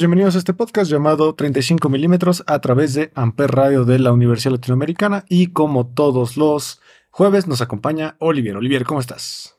[0.00, 4.52] Bienvenidos a este podcast llamado 35 milímetros a través de Amper Radio de la Universidad
[4.52, 8.56] Latinoamericana y como todos los jueves nos acompaña Olivier.
[8.56, 9.58] Olivier, ¿cómo estás?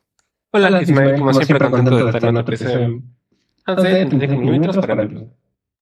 [0.52, 3.16] Hola, Hola Ismael, como, siempre, contento de estar en la presentación.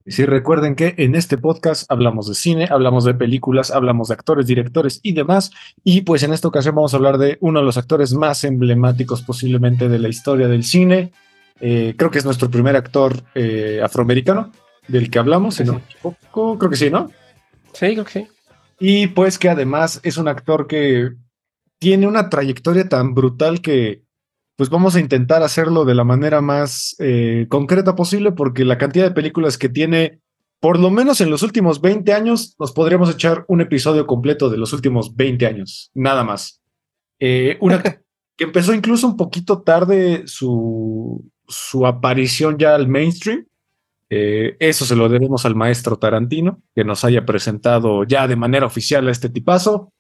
[0.06, 4.16] Y sí, recuerden que en este podcast hablamos de cine, hablamos de películas, hablamos de
[4.16, 5.52] actores, directores y demás.
[5.86, 9.22] Y pues en esta ocasión vamos a hablar de uno de los actores más emblemáticos
[9.22, 11.14] posiblemente de la historia del cine,
[11.62, 14.52] eh, creo que es nuestro primer actor eh, afroamericano
[14.88, 17.10] del que hablamos, sí, creo que sí, ¿no?
[17.74, 18.28] Sí, creo que sí.
[18.80, 21.12] Y pues que además es un actor que
[21.80, 24.04] tiene una trayectoria tan brutal que
[24.56, 29.06] pues vamos a intentar hacerlo de la manera más eh, concreta posible porque la cantidad
[29.06, 30.20] de películas que tiene,
[30.60, 34.58] por lo menos en los últimos 20 años, nos podríamos echar un episodio completo de
[34.58, 36.62] los últimos 20 años, nada más.
[37.60, 37.84] una
[38.40, 43.46] que empezó incluso un poquito tarde su, su aparición ya al mainstream.
[44.10, 48.66] Eh, eso se lo debemos al maestro Tarantino, que nos haya presentado ya de manera
[48.66, 49.92] oficial a este tipazo.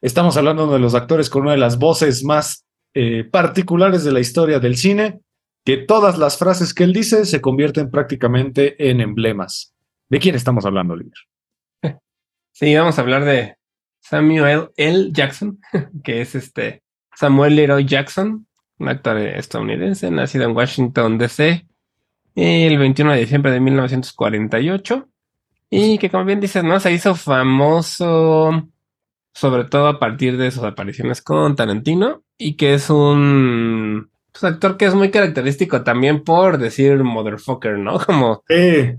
[0.00, 2.64] Estamos hablando de los actores con una de las voces más
[2.94, 5.20] eh, particulares de la historia del cine,
[5.64, 9.74] que todas las frases que él dice se convierten prácticamente en emblemas.
[10.08, 11.18] ¿De quién estamos hablando, Oliver?
[12.54, 13.56] Sí, vamos a hablar de
[14.02, 15.08] Samuel L.
[15.10, 15.58] Jackson,
[16.04, 16.82] que es este
[17.14, 18.46] Samuel Leroy Jackson,
[18.82, 21.66] un actor estadounidense, nacido en Washington, D.C.,
[22.34, 25.08] el 21 de diciembre de 1948,
[25.70, 26.78] y que como bien dices, ¿no?
[26.80, 28.68] Se hizo famoso
[29.34, 34.76] sobre todo a partir de sus apariciones con Tarantino, y que es un pues, actor
[34.76, 37.98] que es muy característico también por decir motherfucker, ¿no?
[38.04, 38.42] Como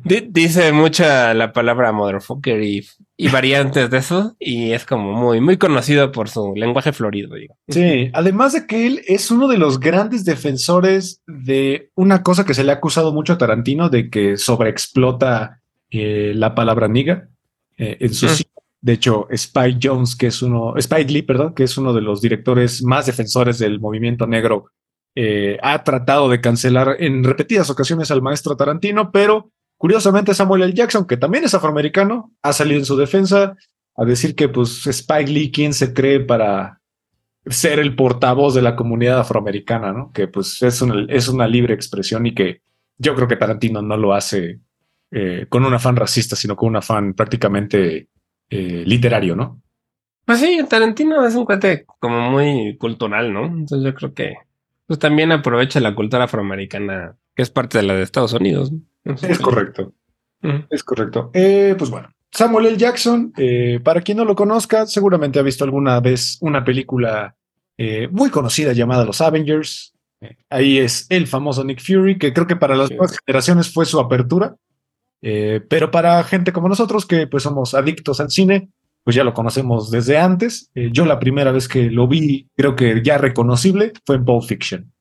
[0.05, 2.85] dice mucha la palabra motherfucker y,
[3.27, 7.55] y, variantes de eso, y es como muy, muy conocido por su lenguaje florido, digo.
[7.67, 12.53] Sí, además de que él es uno de los grandes defensores de una cosa que
[12.53, 17.29] se le ha acusado mucho a Tarantino, de que sobreexplota eh, la palabra niga
[17.77, 18.29] eh, en su mm.
[18.81, 22.21] De hecho, Spike Jones, que es uno, Spike Lee, perdón, que es uno de los
[22.21, 24.65] directores más defensores del movimiento negro
[25.15, 29.51] eh, ha tratado de cancelar en repetidas ocasiones al maestro Tarantino, pero
[29.83, 30.73] curiosamente Samuel L.
[30.73, 33.57] Jackson, que también es afroamericano, ha salido en su defensa
[33.97, 36.79] a decir que pues Spike Lee, ¿quién se cree para
[37.47, 40.13] ser el portavoz de la comunidad afroamericana, ¿no?
[40.13, 42.61] Que pues es una, es una libre expresión y que
[42.97, 44.61] yo creo que Tarantino no lo hace
[45.11, 48.07] eh, con un afán racista, sino con un afán prácticamente
[48.49, 49.61] eh, literario, ¿no?
[50.23, 53.47] Pues sí, Tarantino es un cuate como muy cultural, ¿no?
[53.47, 54.35] Entonces yo creo que
[54.87, 58.71] pues también aprovecha la cultura afroamericana, que es parte de la de Estados Unidos.
[59.05, 59.93] es correcto.
[60.69, 61.31] Es correcto.
[61.33, 62.77] Eh, pues bueno, Samuel L.
[62.77, 67.35] Jackson, eh, para quien no lo conozca, seguramente ha visto alguna vez una película
[67.77, 69.93] eh, muy conocida llamada Los Avengers.
[70.49, 73.99] ahí es el famoso Nick Fury, que creo que para las nuevas generaciones fue su
[73.99, 74.55] apertura.
[75.21, 78.69] pero para gente como nosotros, que pues somos adictos al cine,
[79.03, 80.71] pues ya lo conocemos desde antes.
[80.75, 84.43] Eh, yo la primera vez que lo vi, creo que ya reconocible, fue en Pulp
[84.43, 84.92] Fiction.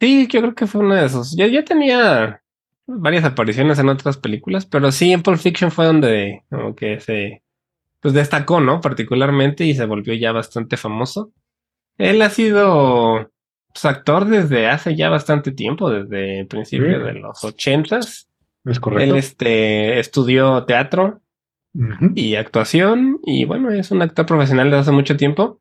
[0.00, 1.36] Sí, yo creo que fue uno de esos.
[1.36, 2.42] Ya, ya tenía
[2.86, 7.42] varias apariciones en otras películas, pero sí, en Pulp Fiction fue donde como que se
[8.00, 8.80] pues destacó, ¿no?
[8.80, 11.32] Particularmente y se volvió ya bastante famoso.
[11.98, 13.30] Él ha sido
[13.72, 18.28] pues, actor desde hace ya bastante tiempo, desde principios de los ochentas.
[18.64, 19.14] Es correcto.
[19.14, 21.20] Él este, estudió teatro
[22.14, 23.20] y actuación.
[23.24, 25.60] Y bueno, es un actor profesional desde hace mucho tiempo.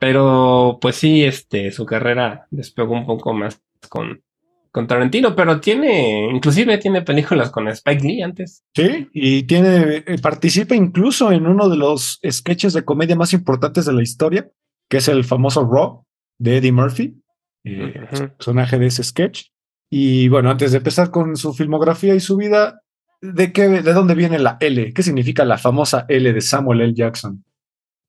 [0.00, 4.22] Pero pues sí, este, su carrera despegó un poco más con
[4.70, 8.64] con Tarantino, pero tiene, inclusive tiene películas con Spike Lee antes.
[8.74, 13.84] Sí, y tiene, eh, participa incluso en uno de los sketches de comedia más importantes
[13.84, 14.48] de la historia,
[14.88, 16.04] que es el famoso Raw
[16.38, 17.20] de Eddie Murphy,
[17.64, 19.46] eh, personaje de ese sketch.
[19.90, 22.82] Y bueno, antes de empezar con su filmografía y su vida,
[23.20, 24.92] ¿de qué, de dónde viene la L?
[24.92, 26.94] ¿Qué significa la famosa L de Samuel L.
[26.94, 27.44] Jackson?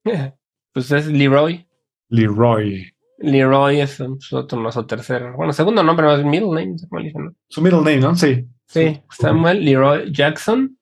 [0.73, 1.67] Pues es Leroy.
[2.11, 2.93] Leroy.
[3.17, 3.99] Leroy es
[4.31, 6.75] otro, no su tercer, bueno, segundo nombre más middle name,
[7.13, 7.33] ¿no?
[7.47, 8.15] Su middle name, ¿no?
[8.15, 8.47] Sí.
[8.67, 10.77] Sí, Samuel Leroy Jackson.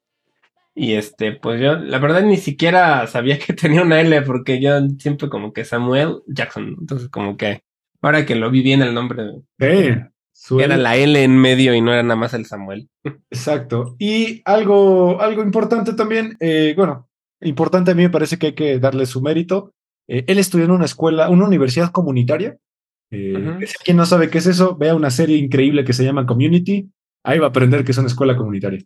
[0.75, 4.79] Y este, pues yo, la verdad ni siquiera sabía que tenía una L, porque yo
[4.99, 6.75] siempre como que Samuel Jackson.
[6.79, 7.63] Entonces, como que
[8.01, 9.23] ahora que lo vi bien el nombre.
[9.57, 12.89] era la L en medio y no era nada más el Samuel.
[13.29, 13.95] Exacto.
[13.99, 17.09] Y algo, algo importante también, eh, bueno,
[17.41, 19.73] importante a mí me parece que hay que darle su mérito.
[20.09, 22.57] Eh, él estudió en una escuela, una universidad comunitaria.
[23.11, 26.89] Eh, quien no sabe qué es eso, vea una serie increíble que se llama Community.
[27.23, 28.83] Ahí va a aprender que es una escuela comunitaria.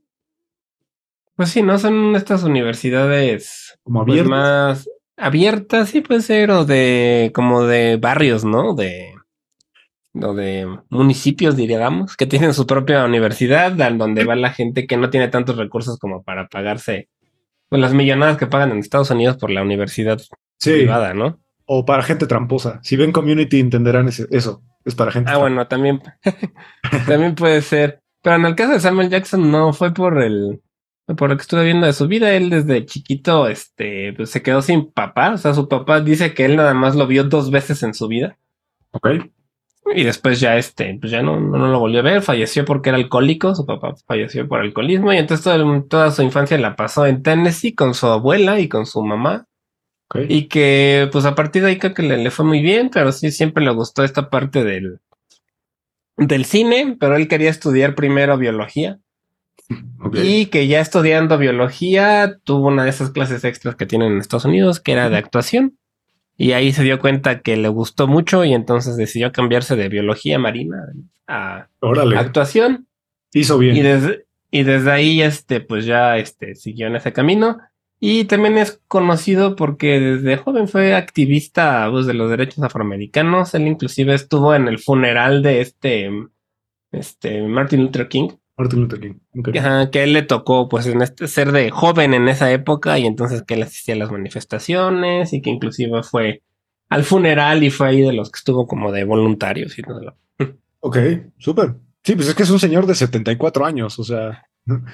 [1.35, 7.31] Pues sí, no son estas universidades como pues, más abiertas, sí puede ser, o de
[7.33, 8.75] como de barrios, ¿no?
[8.75, 9.15] De
[10.21, 15.09] o de municipios, diríamos, que tienen su propia universidad, donde va la gente que no
[15.09, 17.09] tiene tantos recursos como para pagarse
[17.69, 20.21] pues, las millonadas que pagan en Estados Unidos por la universidad
[20.63, 21.39] privada, ¿no?
[21.65, 22.79] O para gente tramposa.
[22.83, 24.61] Si ven community entenderán eso.
[24.85, 25.31] Es para gente.
[25.31, 26.01] Ah, bueno, también,
[27.07, 28.01] también puede ser.
[28.21, 30.61] Pero en el caso de Samuel Jackson no fue por el
[31.17, 34.61] por lo que estuve viendo de su vida, él desde chiquito este pues, se quedó
[34.61, 37.83] sin papá, o sea, su papá dice que él nada más lo vio dos veces
[37.83, 38.37] en su vida.
[38.91, 39.09] Ok.
[39.95, 42.97] Y después ya este, pues ya no, no, lo volvió a ver, falleció porque era
[42.97, 45.53] alcohólico, su papá falleció por alcoholismo y entonces
[45.89, 49.45] toda su infancia la pasó en Tennessee con su abuela y con su mamá.
[50.27, 53.31] Y que pues a partir de ahí creo que le, fue muy bien, pero sí
[53.31, 54.99] siempre le gustó esta parte del,
[56.17, 58.99] del cine, pero él quería estudiar primero biología.
[60.13, 64.45] Y que ya estudiando biología tuvo una de esas clases extras que tienen en Estados
[64.45, 65.77] Unidos, que era de actuación.
[66.37, 70.37] Y ahí se dio cuenta que le gustó mucho y entonces decidió cambiarse de biología
[70.39, 70.77] marina
[71.27, 71.67] a
[72.17, 72.87] actuación.
[73.31, 73.75] Hizo bien.
[73.77, 77.57] Y desde, y desde ahí, este, pues ya este, siguió en ese camino.
[78.05, 83.53] Y también es conocido porque desde joven fue activista pues, de los derechos afroamericanos.
[83.53, 86.11] Él inclusive estuvo en el funeral de este,
[86.91, 88.27] este Martin Luther King.
[88.57, 89.13] Martin Luther King.
[89.89, 93.43] que él le tocó pues en este, ser de joven en esa época y entonces
[93.43, 96.41] que él asistía a las manifestaciones y que inclusive fue
[96.89, 100.17] al funeral y fue ahí de los que estuvo como de voluntarios y todo.
[100.81, 100.97] Ok,
[101.37, 101.75] súper.
[102.03, 104.43] Sí, pues es que es un señor de 74 años, o sea.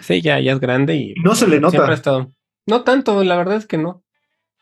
[0.02, 1.72] Sí, ya, ya es grande y no se le nota.
[1.72, 2.32] Siempre ha estado.
[2.70, 4.04] No tanto, la verdad es que no.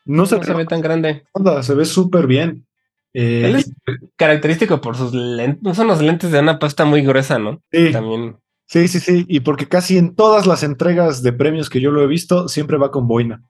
[0.04, 1.24] No, se, ve tan grande.
[1.60, 2.66] se ve súper bien.
[3.12, 3.70] Eh, Él es
[4.16, 5.76] característico por sus lentes.
[5.76, 7.60] Son los lentes de una pasta muy gruesa, ¿no?
[7.70, 7.92] Sí.
[7.92, 8.36] También.
[8.66, 9.26] Sí, sí, sí.
[9.28, 12.78] Y porque casi en todas las entregas de premios que yo lo he visto, siempre
[12.78, 13.42] va con boina.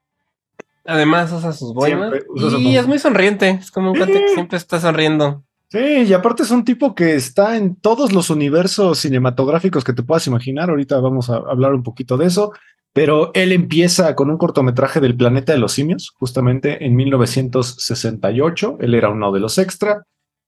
[0.85, 2.13] Además usa sus boinas.
[2.59, 3.51] y es muy sonriente.
[3.51, 4.13] Es como un sí.
[4.13, 5.45] que siempre está sonriendo.
[5.71, 10.03] Sí, y aparte es un tipo que está en todos los universos cinematográficos que te
[10.03, 10.71] puedas imaginar.
[10.71, 12.53] Ahorita vamos a hablar un poquito de eso.
[12.99, 18.79] Pero él empieza con un cortometraje del planeta de los simios, justamente en 1968.
[18.81, 20.03] Él era uno de los extra.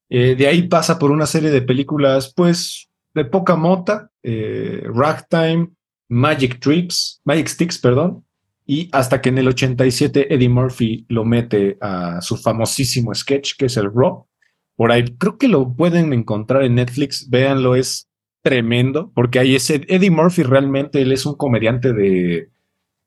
[0.09, 5.69] Eh, de ahí pasa por una serie de películas, pues, de poca mota, eh, Ragtime,
[6.09, 8.25] Magic Trips, Magic Sticks, perdón,
[8.67, 13.67] y hasta que en el 87 Eddie Murphy lo mete a su famosísimo sketch, que
[13.67, 14.27] es el Raw.
[14.75, 18.10] Por ahí creo que lo pueden encontrar en Netflix, véanlo, es
[18.43, 22.49] tremendo, porque ahí ese Eddie Murphy realmente, él es un comediante de,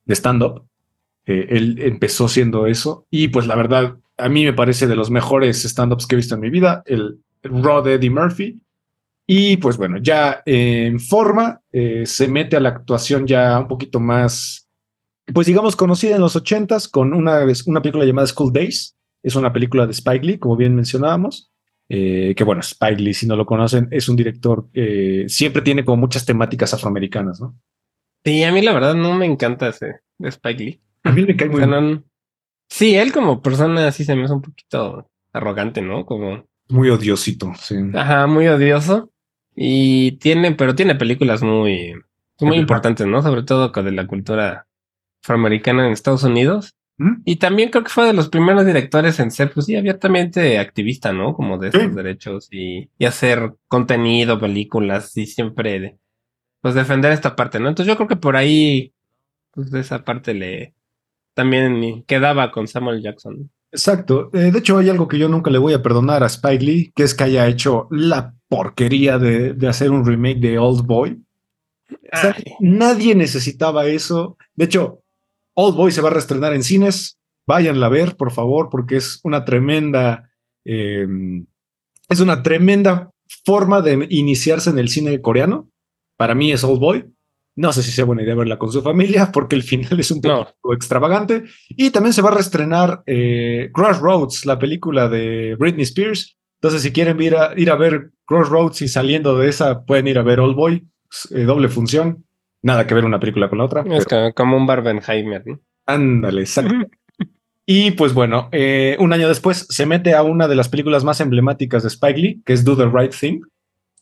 [0.08, 0.66] stand-up.
[1.25, 5.10] Eh, él empezó siendo eso y pues la verdad, a mí me parece de los
[5.10, 8.60] mejores stand-ups que he visto en mi vida, el, de Eddie Murphy.
[9.25, 14.00] Y pues bueno, ya en forma, eh, se mete a la actuación ya un poquito
[14.02, 14.68] más,
[15.34, 18.96] pues digamos, conocida en los ochentas con una, una película llamada School Days.
[19.24, 21.52] Es una película de Spike Lee, como bien mencionábamos.
[21.90, 25.84] Eh, que bueno, Spike Lee, si no lo conocen, es un director que siempre tiene
[25.84, 27.58] como muchas temáticas afroamericanas, ¿no?
[28.25, 30.82] Sí, a mí la verdad no me encanta ese de Spike Lee.
[31.04, 32.06] A mí me cae muy bien.
[32.70, 36.06] Sí, él como persona sí se me hace un poquito arrogante, ¿no?
[36.06, 36.46] Como...
[36.70, 37.75] Muy odiosito, sí.
[37.94, 39.12] Ajá, muy odioso.
[39.56, 41.94] Y tiene, pero tiene películas muy,
[42.40, 43.22] muy importantes, ¿no?
[43.22, 44.68] Sobre todo con de la cultura
[45.24, 46.75] afroamericana en Estados Unidos.
[47.25, 51.12] Y también creo que fue de los primeros directores en ser, pues sí, abiertamente activista,
[51.12, 51.33] ¿no?
[51.33, 55.97] Como de estos derechos y, hacer contenido, películas y siempre,
[56.62, 57.67] pues defender esta parte, ¿no?
[57.67, 58.93] Entonces yo creo que por ahí,
[59.51, 60.75] pues de esa parte le
[61.33, 63.50] también quedaba con Samuel Jackson.
[63.71, 64.29] Exacto.
[64.33, 66.91] Eh, de hecho, hay algo que yo nunca le voy a perdonar a Spike Lee,
[66.95, 71.23] que es que haya hecho la porquería de, de hacer un remake de Old Boy.
[71.89, 72.53] O sea, Ay.
[72.59, 74.38] nadie necesitaba eso.
[74.55, 75.02] De hecho,
[75.55, 77.17] Old Boy se va a reestrenar en cines.
[77.48, 80.29] Váyanla a ver, por favor, porque es una tremenda.
[80.65, 81.07] eh,
[82.10, 83.12] es una tremenda
[83.45, 85.69] forma de iniciarse en el cine coreano.
[86.17, 87.05] Para mí es Old Boy.
[87.55, 90.19] No sé si sea buena idea verla con su familia, porque el final es un
[90.24, 90.45] No.
[90.62, 91.43] poco extravagante.
[91.69, 96.38] Y también se va a reestrenar eh, Crossroads, la película de Britney Spears.
[96.62, 100.17] Entonces, si quieren ir a, ir a ver Crossroads y saliendo de esa, pueden ir
[100.17, 100.88] a ver Old Boy,
[101.31, 102.23] eh, doble función.
[102.63, 103.82] Nada que ver una película con la otra.
[103.82, 105.60] Es pero- como, como un Barbenheimer, ¿no?
[105.86, 106.74] Ándale, exacto.
[107.65, 111.22] Y pues bueno, eh, un año después se mete a una de las películas más
[111.22, 113.39] emblemáticas de Spike Lee, que es Do the Right Thing.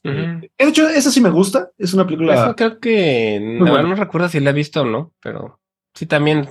[0.04, 0.16] Ujú.
[0.42, 1.70] De hecho, esa sí me gusta.
[1.78, 2.34] Es una película.
[2.34, 3.88] Eso creo que no, buena.
[3.88, 5.60] no recuerdo si la he visto o no, pero
[5.94, 6.50] sí también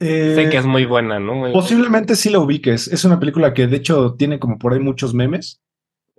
[0.00, 1.34] eh, sé que es muy buena, ¿no?
[1.34, 2.88] Muy- Posiblemente sí la ubiques.
[2.88, 5.60] Es una película que de hecho tiene como por ahí muchos memes.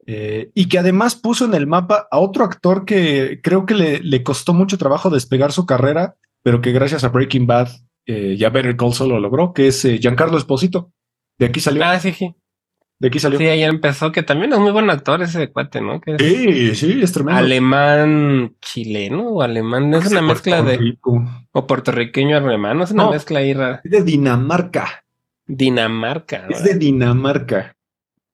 [0.08, 4.00] Eh, y que además puso en el mapa a otro actor que creo que le,
[4.00, 7.70] le costó mucho trabajo despegar su carrera, pero que gracias a Breaking Bad
[8.06, 10.92] eh, y a Better Call Saul lo logró, que es eh, Giancarlo Esposito.
[11.38, 11.84] De aquí salió.
[11.86, 12.34] Ah, sí, sí.
[13.00, 13.38] de aquí salió.
[13.40, 16.02] Sí, ahí empezó, que también es muy buen actor ese cuate, ¿no?
[16.02, 17.40] Que es Sí, sí, es tremendo.
[17.40, 21.24] alemán chileno o alemán, es una mezcla de, Rico.
[21.52, 23.12] o puertorriqueño alemán, es una No.
[23.12, 23.82] mezcla ahí rara.
[23.84, 25.04] Es de Dinamarca.
[25.46, 26.56] Dinamarca, ¿no?
[26.56, 27.76] Es de Dinamarca.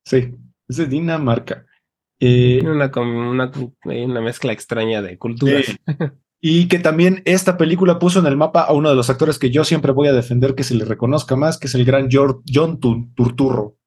[0.06, 0.34] Sí,
[0.68, 1.66] es de Dinamarca.
[2.20, 5.66] Eh, Tiene una, com- una, mezcla extraña de culturas.
[6.42, 9.50] Y que también esta película puso en el mapa a uno de los actores que
[9.50, 12.42] yo siempre voy a defender que se le reconozca más, que es el gran Jor-
[12.52, 13.78] John Tu- Turturro.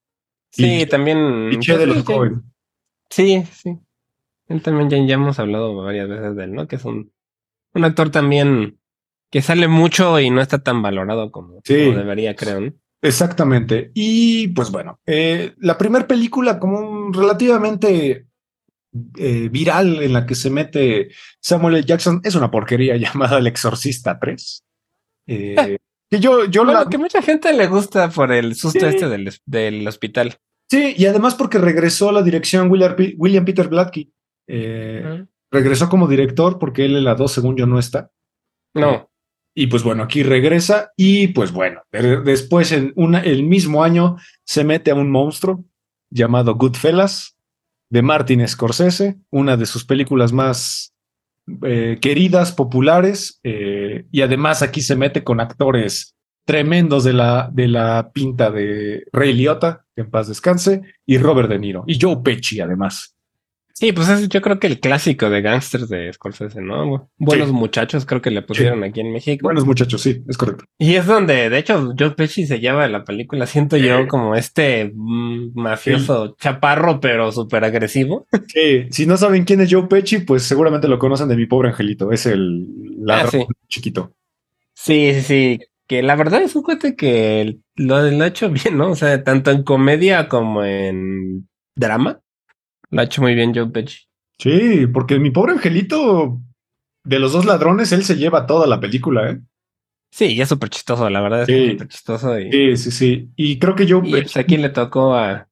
[0.50, 1.50] Sí, Y- también.
[1.52, 2.42] Y Che de los Coen.
[3.10, 3.78] Sí, sí.
[4.48, 6.66] Él también ya, ya hemos hablado varias veces de él, ¿no?
[6.66, 7.12] Que es un,
[7.74, 8.78] un actor también
[9.30, 11.86] que sale mucho y no está tan valorado como, Sí.
[11.86, 12.72] como debería, creo, ¿no?
[13.02, 13.90] Exactamente.
[13.94, 18.26] Y pues bueno, eh, la primera película como un relativamente
[19.16, 21.84] eh, viral en la que se mete Samuel L.
[21.84, 24.64] Jackson es una porquería llamada El Exorcista 3.
[25.28, 25.78] Eh,
[26.10, 26.90] que yo, yo Bueno, la...
[26.90, 28.86] que mucha gente le gusta por el susto Sí.
[28.86, 30.36] este del, del hospital.
[30.70, 34.12] Sí, y además porque regresó a la dirección William, P- William Peter Blatky.
[34.48, 38.10] Eh, regresó como director porque él en la 2, según yo, no está.
[38.74, 39.07] No,
[39.60, 44.16] Y pues bueno, aquí regresa y pues bueno, de- después en una, el mismo año
[44.44, 45.64] se mete a un monstruo
[46.10, 47.36] llamado Goodfellas
[47.90, 50.92] de Martin Scorsese, una de sus películas más
[51.62, 57.66] eh, queridas, populares, eh, y además aquí se mete con actores tremendos de la, de
[57.66, 62.18] la pinta de Ray Liotta, que en paz descanse, y Robert De Niro, y Joe
[62.22, 63.16] Pesci además.
[63.78, 67.10] Sí, pues es yo creo que el clásico de gangsters de Scorsese, ¿no?
[67.16, 67.54] Buenos Sí.
[67.54, 69.44] muchachos, creo que le pusieron aquí en México.
[69.44, 70.64] Buenos muchachos, sí, es correcto.
[70.78, 74.90] Y es donde, de hecho, Joe Pesci se lleva la película, siento yo, como este
[74.94, 78.26] mm, mafioso chaparro, pero súper agresivo.
[78.48, 81.68] Sí, si no saben quién es Joe Pesci, pues seguramente lo conocen de mi pobre
[81.68, 82.10] angelito.
[82.12, 82.66] Es el
[82.98, 83.46] ladrón sí.
[83.68, 84.12] chiquito.
[84.74, 85.58] Sí, sí, sí.
[85.86, 88.90] Que la verdad es un cuate que lo, lo ha hecho bien, ¿no?
[88.90, 92.20] O sea, tanto en comedia como en drama.
[92.90, 93.98] Lo ha hecho muy bien Joe Pesci.
[94.38, 96.40] Sí, porque mi pobre angelito,
[97.04, 99.40] de los dos ladrones, él se lleva toda la película, ¿eh?
[100.10, 101.70] Sí, y es súper chistoso, la verdad es Sí.
[101.72, 102.38] súper chistoso.
[102.38, 103.28] Y, Sí, sí, sí.
[103.36, 104.22] Y creo que Joe y, Pesci.
[104.24, 105.48] pues aquí le tocó a...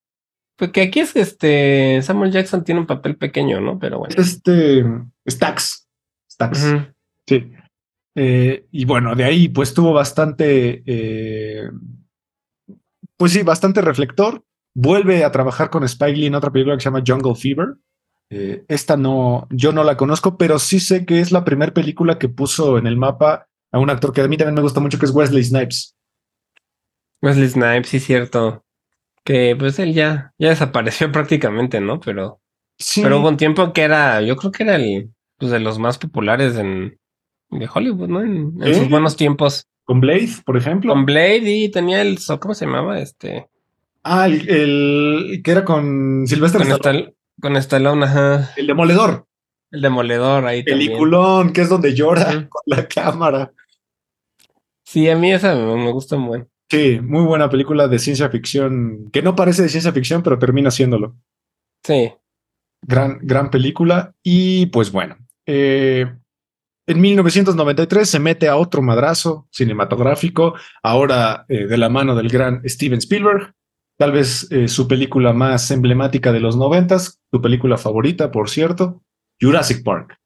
[0.57, 2.01] Porque aquí es este...
[2.03, 3.79] Samuel Jackson tiene un papel pequeño, ¿no?
[3.79, 4.15] Pero bueno.
[4.17, 4.83] Este.
[5.29, 5.87] Stax.
[6.31, 6.65] Stax.
[6.65, 6.87] Ujú.
[7.29, 7.53] Sí.
[8.15, 11.69] Eh, y bueno, de ahí pues tuvo bastante, eh,
[13.19, 14.43] pues sí, bastante reflector.
[14.79, 17.77] Vuelve a trabajar con Spike Lee en otra película que se llama Jungle Fever.
[18.29, 22.19] Eh, esta no, yo no la conozco, pero sí sé que es la primera película
[22.19, 24.99] que puso en el mapa a un actor que a mí también me gusta mucho,
[24.99, 25.97] que es Wesley Snipes.
[27.23, 28.65] Wesley Snipes, sí, cierto.
[29.25, 31.99] Que pues él ya, ya desapareció prácticamente, ¿no?
[31.99, 32.41] Pero,
[32.79, 35.79] Sí, pero hubo un tiempo que era, yo creo que era el, pues de los
[35.79, 36.99] más populares en
[37.51, 38.21] de Hollywood, ¿no?
[38.21, 39.67] En, sus buenos tiempos.
[39.85, 40.93] con Blade, por ejemplo.
[40.93, 42.99] Con Blade y tenía el, ¿cómo se llamaba?
[42.99, 43.49] Este,
[44.07, 48.53] ah, el, el que era con Sylvester con, Stallone, Estal- con Stallone, ajá.
[48.57, 49.27] el demoledor.
[49.71, 50.89] El demoledor ahí también.
[50.91, 53.53] Peliculón, que es donde llora con la cámara.
[54.85, 56.51] Sí, a mí esa me, me gusta muy bien.
[56.71, 60.71] Sí, muy buena película de ciencia ficción, que no parece de ciencia ficción, pero termina
[60.71, 61.17] siéndolo.
[61.85, 62.13] Sí.
[62.83, 64.15] Gran, gran película.
[64.23, 66.07] Y pues bueno, eh,
[66.89, 72.63] en 1993 se mete a otro madrazo cinematográfico, ahora eh, de la mano del gran
[72.69, 73.55] Steven Spielberg.
[73.99, 79.03] Tal vez eh, su película más emblemática de los noventas, tu película favorita, por cierto,
[79.41, 80.19] Jurassic Park.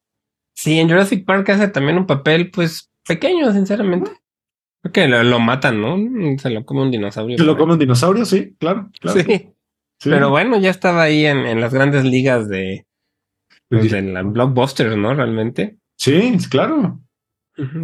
[0.56, 4.10] Sí, en Jurassic Park hace también un papel, pues, pequeño, sinceramente.
[4.82, 5.96] Creo que lo, lo matan, ¿no?
[6.38, 7.38] Se lo come un dinosaurio.
[7.38, 8.24] ¿Se lo come un dinosaurio?
[8.24, 8.90] Sí, claro.
[9.00, 9.20] claro.
[9.20, 9.54] Sí.
[10.02, 10.08] Sí.
[10.08, 12.86] Pero bueno, ya estaba ahí en, en las grandes ligas de,
[13.68, 15.12] Pues de la blockbuster, ¿no?
[15.14, 15.76] Realmente.
[15.98, 16.98] Sí, claro.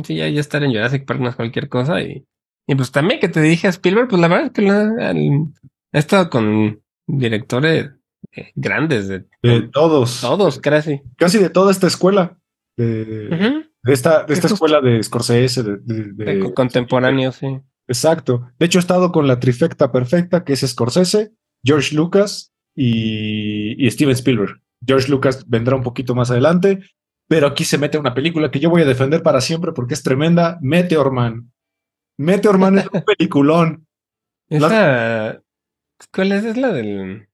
[0.03, 2.01] Sí, ya, ya estar en Jurassic Park no es cualquier cosa.
[2.01, 2.25] Y,
[2.67, 5.15] y pues también que te dije a Spielberg, pues la verdad es que la,
[5.97, 7.91] he estado con directores
[8.33, 10.21] eh, grandes de, de todos.
[10.21, 11.01] Todos, casi.
[11.17, 12.39] Casi de toda esta escuela.
[12.77, 15.63] De, de esta, de esta escuela de Scorsese.
[15.63, 15.79] De,
[16.13, 17.47] de contemporáneo, sí.
[17.89, 18.47] Exacto.
[18.59, 21.33] De hecho, he estado con la trifecta perfecta, que es Scorsese,
[21.65, 24.61] George Lucas y, y Steven Spielberg.
[24.87, 26.81] George Lucas vendrá un poquito más adelante,
[27.27, 30.03] pero aquí se mete una película que yo voy a defender para siempre porque es
[30.03, 31.53] tremenda, Meteor Man.
[32.19, 33.87] Meteor Man es un peliculón.
[34.51, 35.41] Esa...
[36.13, 36.45] ¿Cuál es?
[36.45, 37.29] Es la del...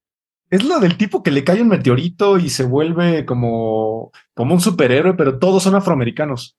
[0.49, 4.61] Es la del tipo que le cae un meteorito y se vuelve como, como un
[4.61, 6.57] superhéroe, pero todos son afroamericanos.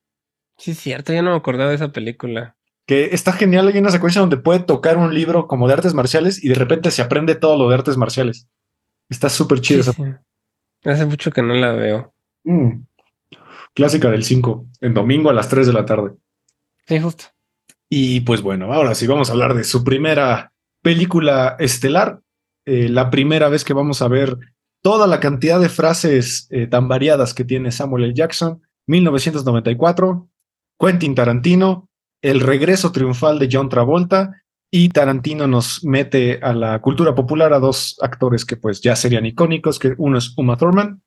[0.57, 2.57] Sí, es cierto, ya no me acordaba de esa película.
[2.87, 6.43] Que está genial, hay una secuencia donde puede tocar un libro como de artes marciales
[6.43, 8.49] y de repente se aprende todo lo de artes marciales.
[9.09, 9.85] Está súper chido.
[9.85, 10.03] Sí, sí.
[10.85, 12.13] Hace mucho que no la veo.
[12.45, 12.83] Mm.
[13.75, 16.13] Clásica del 5, en domingo a las 3 de la tarde.
[16.87, 17.25] Sí, justo.
[17.89, 20.53] Y pues bueno, ahora sí vamos a hablar de su primera
[20.85, 22.21] película estelar.
[22.67, 24.37] Eh, la primera vez que vamos a ver
[24.83, 28.15] toda la cantidad de frases eh, tan variadas que tiene Samuel L.
[28.15, 28.63] Jackson.
[28.87, 30.29] 1994,
[30.79, 31.89] Quentin Tarantino,
[32.23, 37.61] el regreso triunfal de John Travolta y Tarantino nos mete a la cultura popular a
[37.61, 41.03] dos actores que pues ya serían icónicos, que uno es Uma Thurman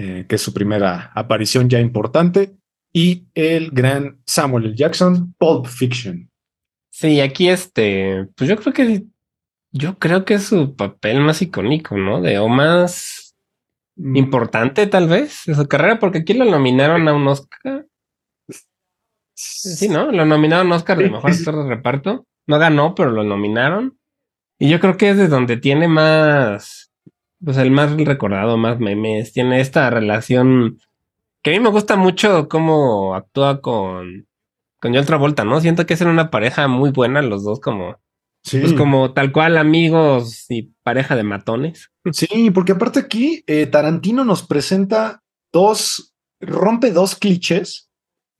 [0.00, 2.54] eh, que es su primera aparición ya importante,
[2.92, 4.76] y el gran Samuel L.
[4.76, 6.27] Jackson, Pulp Fiction.
[7.00, 9.04] Sí, aquí este, pues yo creo que
[9.70, 12.20] yo creo que es su papel más icónico, ¿no?
[12.20, 13.36] De o más
[13.94, 14.16] mm.
[14.16, 17.86] importante tal vez de su carrera, porque aquí lo nominaron a un Oscar.
[19.32, 20.10] Sí, ¿no?
[20.10, 22.26] Lo nominaron a Oscar de mejor actor de reparto.
[22.48, 23.96] No ganó, pero lo nominaron.
[24.58, 26.90] Y yo creo que es de donde tiene más
[27.44, 30.80] pues el más recordado, más memes, tiene esta relación
[31.42, 34.27] que a mí me gusta mucho cómo actúa con,
[34.80, 35.60] con John Travolta, ¿no?
[35.60, 37.96] Siento que es una pareja muy buena los dos como,
[38.42, 38.60] sí.
[38.60, 41.90] pues como tal cual amigos y pareja de matones.
[42.12, 45.22] Sí, porque aparte aquí eh, Tarantino nos presenta
[45.52, 47.90] dos, rompe dos clichés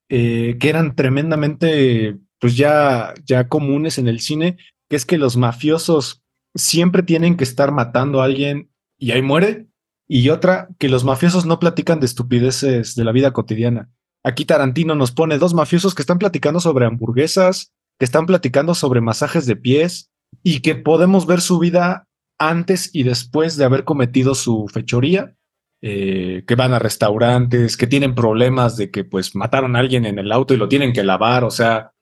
[0.09, 4.57] eh, que eran tremendamente, pues ya, ya comunes en el cine,
[4.89, 6.23] que es que los mafiosos
[6.55, 9.67] siempre tienen que estar matando a alguien y ahí muere.
[10.11, 13.91] Y otra, que los mafiosos no platican de estupideces de la vida cotidiana.
[14.29, 19.01] Aquí Tarantino nos pone dos mafiosos que están platicando sobre hamburguesas, que están platicando sobre
[19.01, 20.11] masajes de pies
[20.43, 22.07] y que podemos ver su vida
[22.39, 25.35] antes y después de haber cometido su fechoría,
[25.81, 30.19] eh, que van a restaurantes, que tienen problemas de que pues mataron a alguien en
[30.19, 31.93] el auto y lo tienen que lavar, o sea,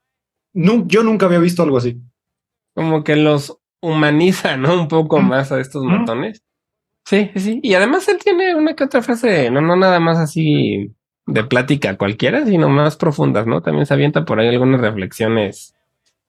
[0.52, 2.02] no, yo nunca había visto algo así.
[2.74, 4.74] Como que los humaniza, ¿no?
[4.74, 6.42] Un poco más a estos matones.
[7.06, 7.60] Sí, sí.
[7.62, 10.92] Y además él tiene una que otra frase, no, no nada más así
[11.26, 13.62] de plática cualquiera, sino más profundas, ¿no?
[13.62, 15.74] También se avienta por ahí algunas reflexiones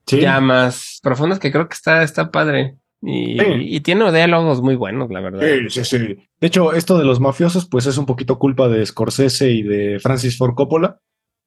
[0.08, 2.78] ya más profundas que creo que está, está padre.
[3.02, 3.40] Y,
[3.76, 5.42] y, tiene diálogos muy buenos, la verdad.
[5.42, 5.98] Sí, sí, sí.
[6.40, 10.00] De hecho, esto de los mafiosos, pues es un poquito culpa de Scorsese y de
[10.00, 11.00] Francis Ford Coppola,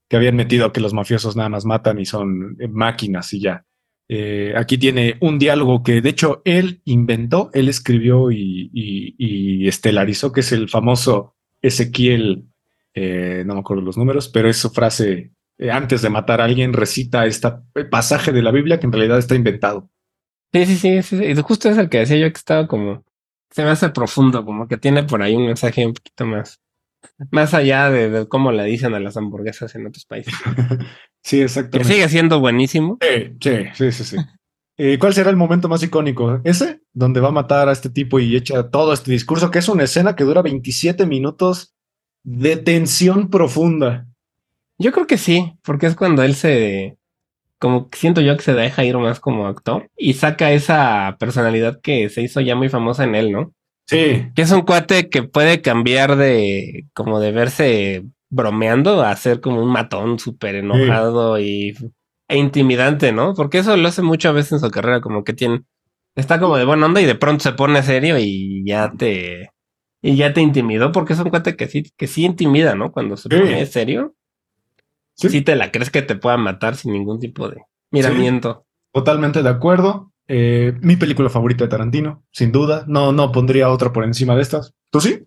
[0.09, 3.65] que habían metido que los mafiosos nada más matan y son máquinas y ya.
[4.09, 10.41] Eh, aquí tiene un diálogo que de hecho él inventó, él escribió y, estelarizó, que
[10.41, 12.50] es el famoso Ezequiel,
[12.95, 16.45] eh, no me acuerdo los números, pero es su frase, eh, antes de matar a
[16.45, 17.51] alguien recita este
[17.91, 19.91] pasaje de la Biblia que en realidad está inventado.
[20.53, 23.05] Sí, sí, sí, sí, y justo es el que decía yo que estaba como,
[23.51, 26.61] se me hace profundo, como que tiene por ahí un mensaje un poquito más,
[27.31, 30.35] más allá de, cómo le dicen a las hamburguesas en otros países.
[31.23, 31.87] Sí, exactamente.
[31.87, 32.97] Que sigue siendo buenísimo.
[33.43, 34.17] Sí, sí, sí, sí.
[34.79, 36.41] Eh, ¿Cuál será el momento más icónico?
[36.45, 36.81] ¿Ese?
[36.95, 39.85] Donde va a matar a este tipo y echa todo este discurso, que es una
[39.85, 41.75] escena que dura 27 minutos
[42.23, 44.07] de tensión profunda.
[44.79, 46.97] Yo creo que sí, porque es cuando él se.
[47.59, 52.09] Como siento yo que se deja ir más como actor y saca esa personalidad que
[52.09, 53.53] se hizo ya muy famosa en él, ¿no?
[53.87, 54.31] Sí.
[54.35, 56.87] Que es un cuate que puede cambiar de.
[56.95, 61.75] como de verse bromeando a ser como un matón súper enojado y
[62.29, 63.35] e intimidante, ¿no?
[63.35, 65.63] Porque eso lo hace muchas veces en su carrera, como que tiene,
[66.15, 69.51] está como de buena onda y de pronto se pone serio y ya te,
[70.03, 72.93] y ya te intimidó, porque es un cuate que sí, que sí intimida, ¿no?
[72.93, 74.15] Cuando se pone serio,
[75.15, 75.43] sí.
[75.43, 78.67] te la crees que te pueda matar sin ningún tipo de miramiento.
[78.93, 80.13] Totalmente de acuerdo.
[80.27, 82.85] Eh, mi película favorita de Tarantino, sin duda.
[82.87, 84.75] No, no pondría otra por encima de estas.
[84.91, 85.27] ¿Tú sí?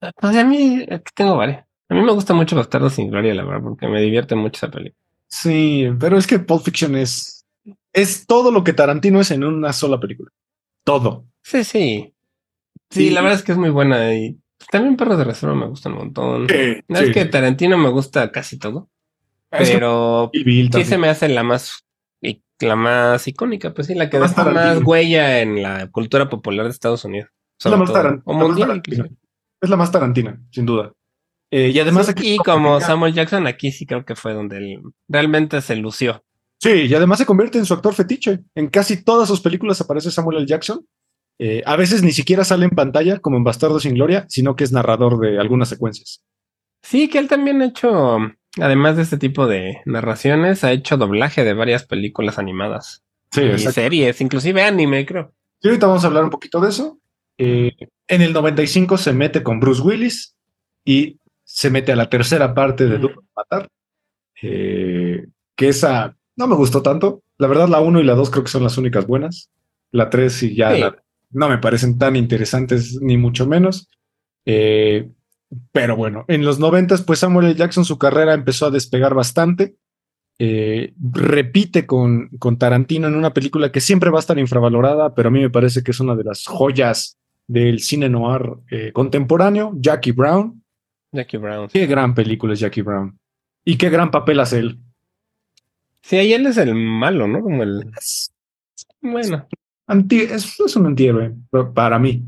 [0.00, 1.66] Pues a mí tengo varias.
[1.88, 4.72] A mí me gusta mucho Bastardo sin Gloria, la verdad, porque me divierte mucho esa
[4.72, 5.04] película.
[5.26, 7.46] Sí, pero es que Pulp Fiction es,
[7.92, 10.30] es todo lo que Tarantino es en una sola película.
[10.84, 11.26] Todo.
[11.42, 12.14] Sí, sí.
[12.90, 14.38] Sí, la verdad es que es muy buena y
[14.70, 16.48] También Perros de Reserva me gusta un montón.
[16.48, 17.04] Sí, no sí.
[17.06, 18.88] es que Tarantino me gusta casi todo,
[19.50, 21.84] Es pero sí se me hace la más
[22.62, 24.86] la más icónica, pues sí, la que La más deja más Tarantino.
[24.86, 27.30] huella en la cultura popular de Estados Unidos.
[27.30, 29.10] la sobre más todo, Taran- o la más inclusive.
[29.62, 30.92] Es la más Tarantina, sin duda.
[31.50, 34.58] Eh, y además Sí, aquí y como Samuel Jackson, aquí sí creo que fue donde
[34.58, 36.22] él realmente se lució.
[36.62, 38.40] Sí, y además se convierte en su actor fetiche.
[38.54, 40.46] En casi todas sus películas aparece Samuel L.
[40.46, 40.86] Jackson.
[41.42, 44.64] Eh, a veces ni siquiera sale en pantalla, como en Bastardo sin Gloria, sino que
[44.64, 46.22] es narrador de algunas secuencias.
[46.82, 48.18] Sí, que él también ha hecho,
[48.60, 53.58] además de este tipo de narraciones, ha hecho doblaje de varias películas animadas Sí, y
[53.58, 55.32] series, inclusive anime, creo.
[55.62, 56.98] Y ahorita vamos a hablar un poquito de eso.
[57.38, 57.72] Eh,
[58.08, 60.34] en el 95 se mete con Bruce Willis
[60.84, 63.00] y se mete a la tercera parte de Mm.
[63.00, 63.68] Duro Matar,
[64.42, 65.26] eh,
[65.56, 67.22] que esa no me gustó tanto.
[67.38, 69.50] La verdad, la 1 y la 2 creo que son las únicas buenas.
[69.92, 70.80] La 3 y ya Sí.
[70.80, 70.96] la-
[71.30, 73.88] no me parecen tan interesantes, ni mucho menos.
[74.44, 75.10] Eh,
[75.72, 77.54] pero bueno, en los 90 pues Samuel L.
[77.54, 79.76] Jackson su carrera empezó a despegar bastante.
[80.38, 85.28] Eh, repite con, con Tarantino en una película que siempre va a estar infravalorada, pero
[85.28, 89.72] a mí me parece que es una de las joyas del cine noir eh, contemporáneo,
[89.76, 90.62] Jackie Brown.
[91.12, 91.68] Jackie Brown.
[91.68, 93.18] Qué gran película es Jackie Brown.
[93.64, 94.78] Y qué gran papel hace él.
[96.02, 97.42] Sí, ahí él es el malo, ¿no?
[97.42, 97.90] Como el.
[99.02, 99.46] Bueno,
[99.90, 102.24] Anti- es, es un antihéroe pa- para mí.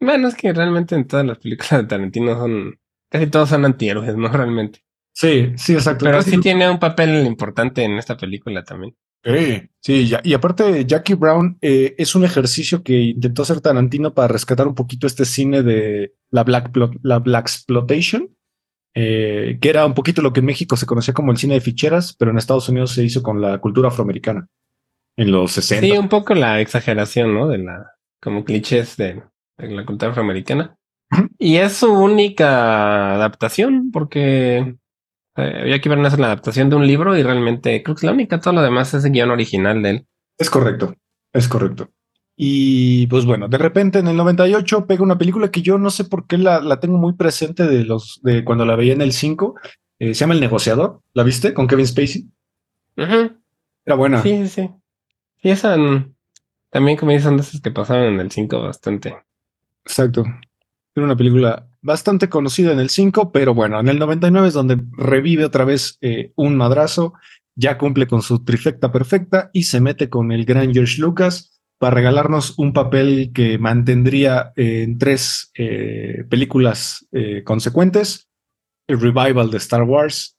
[0.00, 2.78] bueno, es que realmente en todas las películas de Tarantino son.
[3.10, 4.28] Casi todos son antihéroes, ¿no?
[4.32, 4.80] Realmente.
[5.14, 6.04] Sí, sí, exacto.
[6.04, 8.94] Pero Casi- sí tiene un papel importante en esta película también.
[9.24, 14.14] Sí, sí, ya- y aparte Jackie Brown eh, es un ejercicio que intentó hacer Tarantino
[14.14, 16.70] para rescatar un poquito este cine de la Black,
[17.02, 18.28] la Black Exploitation,
[18.94, 21.60] eh, que era un poquito lo que en México se conocía como el cine de
[21.60, 24.46] ficheras, pero en Estados Unidos se hizo con la cultura afroamericana
[25.16, 25.86] en los 60.
[25.86, 27.48] Sí, un poco la exageración, ¿no?
[27.48, 27.92] De la.
[28.20, 29.22] Como clichés de,
[29.58, 30.76] de la cultura afroamericana.
[31.38, 34.76] Y es su única adaptación, porque.
[35.38, 38.12] Eh, Jackie Brown es la adaptación de un libro y realmente creo que es la
[38.12, 38.40] única.
[38.40, 40.06] Todo lo demás es el guion original de él.
[40.38, 40.94] Es correcto,
[41.32, 41.90] es correcto.
[42.38, 46.04] Y pues bueno, de repente en el 98 pega una película que yo no sé
[46.04, 49.12] por qué la, la tengo muy presente de los de cuando la veía en el
[49.12, 49.54] 5.
[49.98, 51.00] eh, se llama El Negociador.
[51.14, 51.54] ¿La viste?
[51.54, 52.26] Con Kevin Spacey.
[52.96, 54.22] Era buena.
[54.22, 54.70] Sí, sí, sí.
[55.42, 56.14] Sí, esa mm,
[56.70, 59.16] también como dicen de que pasaban en el 5 bastante.
[59.84, 60.24] Exacto.
[60.94, 64.82] Era una película bastante conocida en el 5, pero bueno, en el 99 es donde
[64.96, 67.14] revive otra vez eh, un madrazo,
[67.54, 71.94] ya cumple con su trifecta perfecta y se mete con el gran George Lucas para
[71.94, 77.06] regalarnos un papel que mantendría eh, en tres eh, películas
[77.44, 78.28] consecuentes,
[78.86, 80.36] el revival de Star Wars,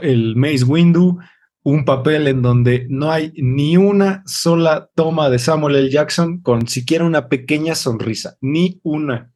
[0.00, 1.18] el Maze Windu,
[1.64, 5.90] un papel en donde no hay ni una sola toma de Samuel L.
[5.90, 9.32] Jackson con siquiera una pequeña sonrisa, ni una.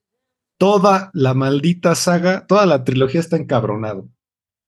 [0.58, 4.08] Toda la maldita saga, toda la trilogía está encabronado.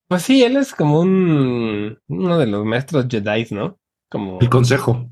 [0.09, 3.79] Pues sí, él es como un uno de los maestros Jedi, ¿no?
[4.11, 5.11] Como El consejo.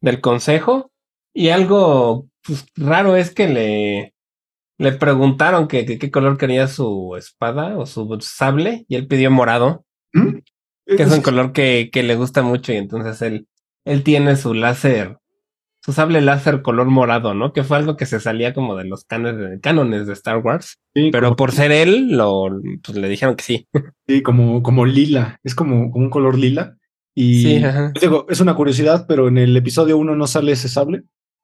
[0.00, 0.90] del consejo.
[1.32, 4.14] Y algo pues, raro es que le,
[4.78, 9.30] le preguntaron que que qué color quería su espada o su sable, y él pidió
[9.30, 9.83] morado.
[10.86, 13.46] Que es un color que, que le gusta mucho, y entonces él,
[13.84, 15.18] él tiene su láser,
[15.84, 17.52] su sable láser color morado, ¿no?
[17.52, 20.78] Que fue algo que se salía como de los cánones, cánones de Star Wars.
[20.94, 22.48] Sí, Pero como, por ser él, lo,
[22.82, 23.68] pues le dijeron que sí.
[24.08, 25.38] sí, como, como lila.
[25.44, 26.76] Es como, como un color lila.
[27.14, 27.92] Y Sí, ajá.
[28.00, 31.02] digo, es una curiosidad, pero en el episodio 1 no sale ese sable.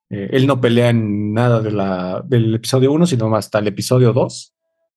[0.09, 4.12] Eh, él no pelea en nada de la, del episodio 1, sino hasta el episodio
[4.14, 4.55] 2.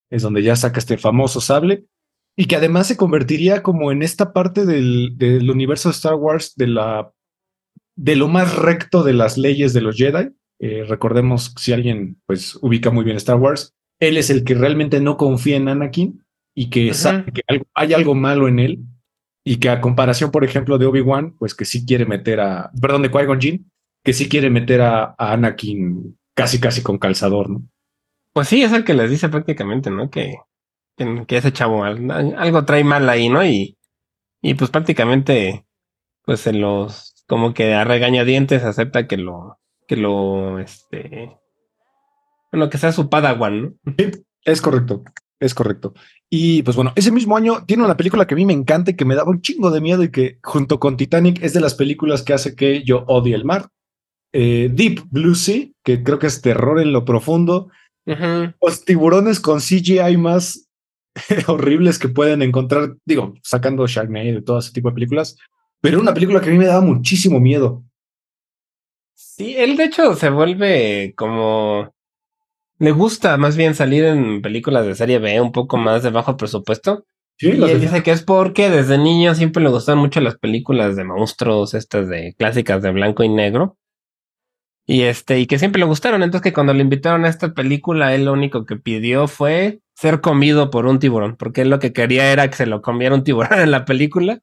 [0.09, 1.83] Es donde ya saca este famoso sable.
[2.35, 6.53] Y que además se convertiría como en esta parte del, del universo de Star Wars
[6.55, 7.11] de la
[7.95, 10.29] de lo más recto de las leyes de los Jedi.
[10.59, 14.99] Eh, recordemos si alguien pues ubica muy bien Star Wars, él es el que realmente
[14.99, 16.23] no confía en Anakin
[16.55, 18.79] y que sabe que algo- hay algo malo en él
[19.45, 23.01] y que a comparación, por ejemplo, de Obi-Wan, pues que sí quiere meter a, perdón,
[23.03, 23.71] de Qui-Gon Jinn,
[24.03, 27.63] que sí quiere meter a, a Anakin casi casi con calzador, ¿no?
[28.33, 30.09] Pues sí, es el que les dice prácticamente, ¿no?
[30.09, 30.33] Que,
[30.97, 33.45] que, que ese chavo al- algo trae mal ahí, ¿no?
[33.45, 33.77] Y,
[34.41, 35.65] y pues prácticamente,
[36.25, 41.37] pues se los, como que a regañadientes acepta que lo, que lo, este,
[42.51, 43.73] bueno, que sea su padawan, ¿no?
[44.45, 45.03] Es correcto,
[45.39, 45.93] es correcto.
[46.29, 48.95] Y pues bueno, ese mismo año tiene una película que a mí me encanta y
[48.95, 51.75] que me daba un chingo de miedo y que junto con Titanic es de las
[51.75, 53.69] películas que hace que yo odie el mar.
[54.33, 57.69] Eh, Deep Blue Sea, que creo que es terror en lo profundo.
[58.61, 60.62] Los tiburones con CGI más
[61.47, 65.37] horribles que pueden encontrar, digo, sacando Sharknado y todo ese tipo de películas,
[65.81, 67.83] pero una película que a mí me daba muchísimo miedo.
[69.13, 71.93] Sí, él de hecho se vuelve como
[72.79, 76.37] le gusta más bien salir en películas de serie B un poco más de bajo
[76.37, 77.05] presupuesto.
[77.37, 80.95] Sí, Y él dice que es porque desde niño siempre le gustan mucho las películas
[80.95, 83.77] de monstruos, estas de clásicas de blanco y negro.
[84.85, 86.23] Y este, y que siempre le gustaron.
[86.23, 90.21] Entonces que cuando le invitaron a esta película, él lo único que pidió fue ser
[90.21, 91.35] comido por un tiburón.
[91.37, 94.39] Porque él lo que quería era que se lo comiera un tiburón en la película.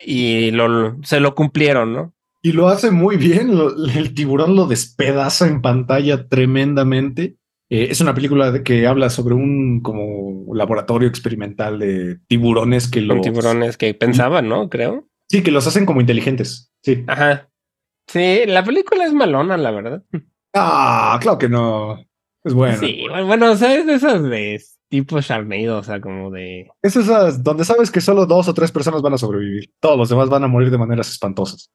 [0.00, 2.14] Y lo, se lo cumplieron, ¿no?
[2.42, 3.56] Y lo hace muy bien.
[3.56, 7.36] lo- el tiburón lo despedaza en pantalla tremendamente.
[7.70, 13.20] Eh, es una película que habla sobre un como laboratorio experimental de tiburones que los,
[13.20, 14.68] tiburones que pensaban, ¿no?
[14.68, 15.08] Creo.
[15.28, 16.72] sí, que los hacen como inteligentes.
[16.84, 17.04] Sí.
[17.08, 17.50] Ajá.
[18.08, 20.04] Sí, la película es malona, la verdad.
[20.54, 21.98] Ah, claro que no.
[22.44, 22.78] Es bueno.
[22.78, 24.54] Sí, bueno, bueno, o sea, es de esas de
[24.88, 26.68] tipo Sharknado, o sea, como de...
[26.82, 29.72] Es esas donde sabes que solo dos o tres personas van a sobrevivir.
[29.80, 31.70] Todos los demás van a morir de maneras espantosas.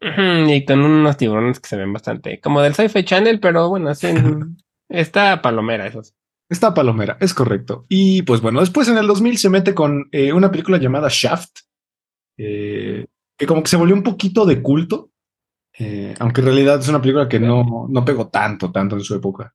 [0.00, 4.08] Y con unos tiburones que se ven bastante como del Sci-Fi Channel, pero bueno, así
[4.88, 6.02] está palomera eso.
[6.02, 6.12] sí.
[6.48, 7.86] Está Palomera, es correcto.
[7.88, 11.60] Y pues bueno, después en el 2000 se mete con eh, una película llamada Shaft,
[12.36, 15.10] eh, que como que se volvió un poquito de culto,
[15.78, 19.14] eh, aunque en realidad es una película que no, no pegó tanto, tanto en su
[19.14, 19.54] época.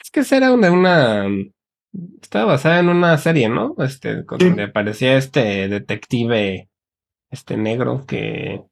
[0.00, 1.26] Es que esa era una, una
[2.22, 3.74] estaba basada en una serie, ¿no?
[3.78, 4.46] Este, con Sí.
[4.46, 6.68] donde aparecía este detective
[7.30, 8.62] este negro que,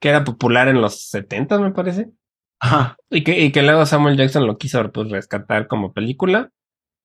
[0.00, 2.10] que era popular en los 70, me parece.
[2.60, 2.96] Ajá.
[3.10, 6.50] Y que, y que luego Samuel Jackson lo quiso pues, rescatar como película.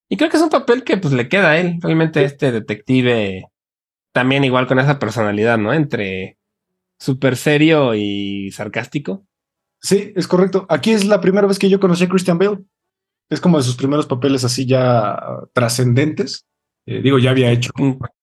[0.10, 1.78] Y creo que es un papel que pues le queda a él.
[1.82, 3.46] Realmente este detective
[4.12, 5.74] también igual con esa personalidad, ¿no?
[5.74, 6.38] Entre
[7.00, 9.26] súper serio y sarcástico.
[9.82, 10.66] Sí, es correcto.
[10.70, 12.60] Aquí es la primera vez que yo conocí a Christian Bale.
[13.30, 15.18] Es como de sus primeros papeles así ya
[15.54, 16.46] trascendentes.
[16.86, 17.72] Eh, digo, ya había hecho.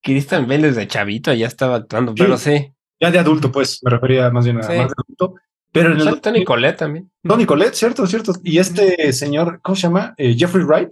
[0.03, 2.73] Christian Bale desde chavito ya estaba actuando, pero sí.
[3.01, 4.69] Ya de adulto, pues, me refería más bien a Sí.
[4.77, 5.35] más de adulto.
[5.73, 7.11] Pero en el Tony Collette también.
[7.23, 8.33] Tony Collette, cierto, cierto.
[8.43, 10.15] Y este señor, ¿cómo se llama?
[10.19, 10.91] Eh, Jeffrey Wright,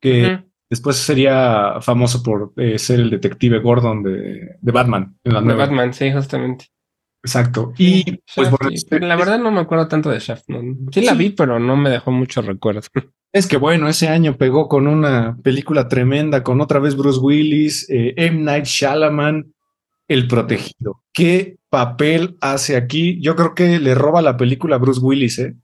[0.00, 5.40] que después sería famoso por eh, ser el detective Gordon de, de Batman en la
[5.40, 5.64] De nueva.
[5.66, 6.66] Batman, sí, justamente.
[7.26, 7.72] Exacto.
[7.76, 10.44] Y pues Shaft, bueno, sí, es- pero la verdad no me acuerdo tanto de Shaft.
[10.48, 10.60] ¿no?
[10.92, 12.88] Sí la vi, pero no me dejó muchos recuerdos.
[13.32, 17.90] es que bueno, ese año pegó con una película tremenda, con otra vez Bruce Willis,
[17.90, 18.42] eh, M.
[18.42, 19.52] Night Shyamalan,
[20.06, 21.02] El Protegido.
[21.12, 23.20] ¿Qué papel hace aquí?
[23.20, 25.56] Yo creo que le roba la película a Bruce Willis, ¿eh?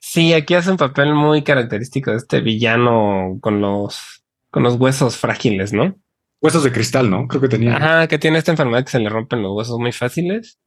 [0.00, 5.16] Sí, aquí hace un papel muy característico de este villano con los, con los huesos
[5.16, 5.96] frágiles, ¿no?
[6.42, 7.28] Huesos de cristal, ¿no?
[7.28, 7.76] Creo que tenía.
[7.76, 10.58] Ajá, que tiene esta enfermedad que se le rompen los huesos muy fáciles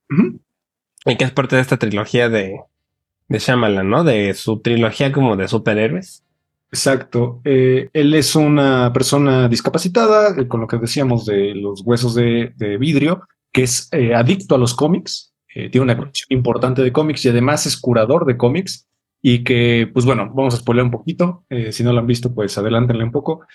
[1.06, 2.60] y que es parte de esta trilogía de,
[3.28, 4.04] de Shyamalan, ¿no?
[4.04, 6.24] De su trilogía como de superhéroes.
[6.72, 7.42] Exacto.
[7.44, 12.54] Eh, él es una persona discapacitada, eh, con lo que decíamos de los huesos de,
[12.56, 17.26] de vidrio, que es eh, adicto a los cómics, tiene una colección importante de cómics
[17.26, 18.88] y además es curador de cómics.
[19.22, 21.46] Y que, pues bueno, vamos a spoiler un poquito.
[21.72, 23.46] si no lo han visto, pues adelántenle un poco.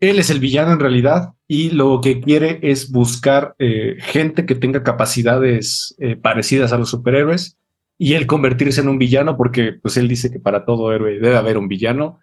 [0.00, 4.54] Él es el villano en realidad y lo que quiere es buscar eh, gente que
[4.54, 7.58] tenga capacidades eh, parecidas a los superhéroes
[7.98, 11.36] y él convertirse en un villano porque pues él dice que para todo héroe debe
[11.36, 12.20] haber un villano.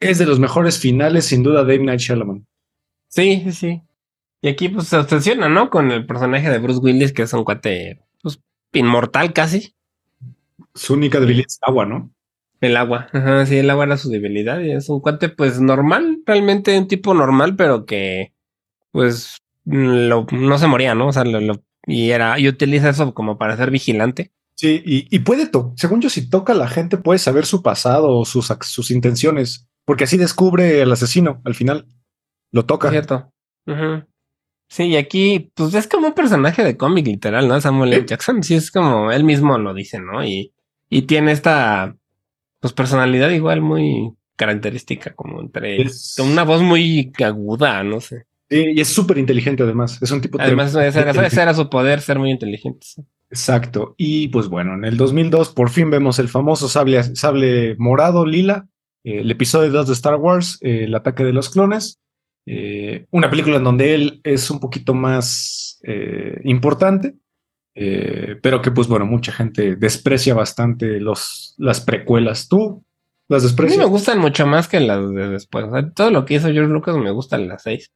[0.00, 2.46] Es de los mejores finales, sin duda, Dave Night Shyamalan.
[3.08, 3.82] Sí, sí, sí.
[4.40, 5.70] Y aquí pues se obsesiona, ¿no?
[5.70, 8.40] Con el personaje de Bruce Willis, que es un cuate, pues,
[8.72, 9.74] inmortal casi.
[10.74, 12.12] Su única debilidad es agua, ¿no?
[12.60, 13.08] El agua.
[13.12, 14.60] Ajá, sí, el agua era su debilidad.
[14.60, 18.32] Y es un cuate, pues, normal, realmente un tipo normal, pero que,
[18.90, 21.08] pues, lo- no se moría, ¿no?
[21.08, 24.32] O sea, lo, lo- y era, y utiliza eso como para ser vigilante.
[24.56, 27.62] Sí, y, y puede, to según yo, si toca a la gente, puede saber su
[27.62, 31.86] pasado o sus, sus intenciones, porque así descubre al asesino al final.
[32.50, 32.90] Lo toca.
[32.90, 33.32] ¿Cierto?
[34.68, 37.60] Sí, y aquí, pues es como un personaje de cómic literal, ¿no?
[37.60, 38.00] Samuel L.
[38.02, 38.06] Sí.
[38.08, 40.24] Jackson, sí, es como él mismo lo dice, ¿no?
[40.24, 40.52] Y,
[40.90, 41.96] y tiene esta,
[42.60, 48.24] pues, personalidad igual muy característica, como entre Es- una voz muy aguda, no sé.
[48.50, 50.00] Sí, y es súper inteligente además.
[50.00, 52.80] Es un tipo Además, tremendo- ese era, ese era su poder, ser muy inteligente.
[52.82, 53.02] sí.
[53.30, 53.94] Exacto.
[53.98, 58.66] Y pues bueno, en el 2002 por fin vemos el famoso sable, sable morado lila,
[59.04, 62.00] eh, el episodio 2 de Star Wars, eh, el ataque de los clones,
[62.46, 65.78] eh, una película en donde él es un poquito más
[66.44, 67.14] importante,
[67.80, 72.48] eh, pero que pues bueno, mucha gente desprecia bastante los, las precuelas.
[72.48, 72.84] ¿Tú
[73.28, 73.78] las A mí desprecias?
[73.78, 75.66] me gustan mucho más que las de después.
[75.66, 77.92] O sea, todo lo que hizo George Lucas me gustan las seis.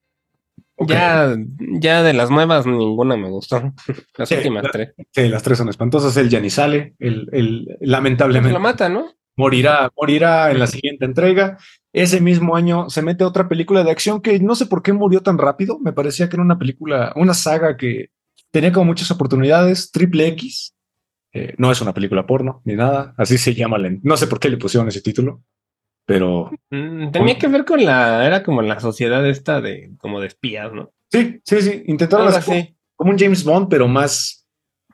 [0.79, 1.37] Ya,
[1.81, 3.73] ya de las nuevas ninguna me gustó.
[4.19, 4.95] Las Sí, últimas la- tres.
[5.13, 6.17] Sí, las tres son espantosas.
[6.17, 9.13] Él ya ni sale, él, él lamentablemente Lo mata, ¿no?
[9.37, 11.57] morirá, morirá en la siguiente entrega.
[11.93, 15.21] Ese mismo año se mete otra película de acción que no sé por qué murió
[15.23, 15.79] tan rápido.
[15.79, 18.09] Me parecía que era una película, una saga que
[18.53, 19.91] tenía como muchas oportunidades.
[19.91, 20.75] Triple X.
[21.33, 23.15] Eh, no es una película porno ni nada.
[23.19, 23.79] Así se llama.
[23.79, 25.43] la- No sé por qué le pusieron ese título.
[26.05, 30.27] pero Mm, Tenía que ver con la, era como la sociedad esta de, como de
[30.27, 30.91] espías, ¿no?
[31.11, 32.77] sí, sí, sí, intentaron hacer así.
[32.97, 34.47] como un James Bond, pero más,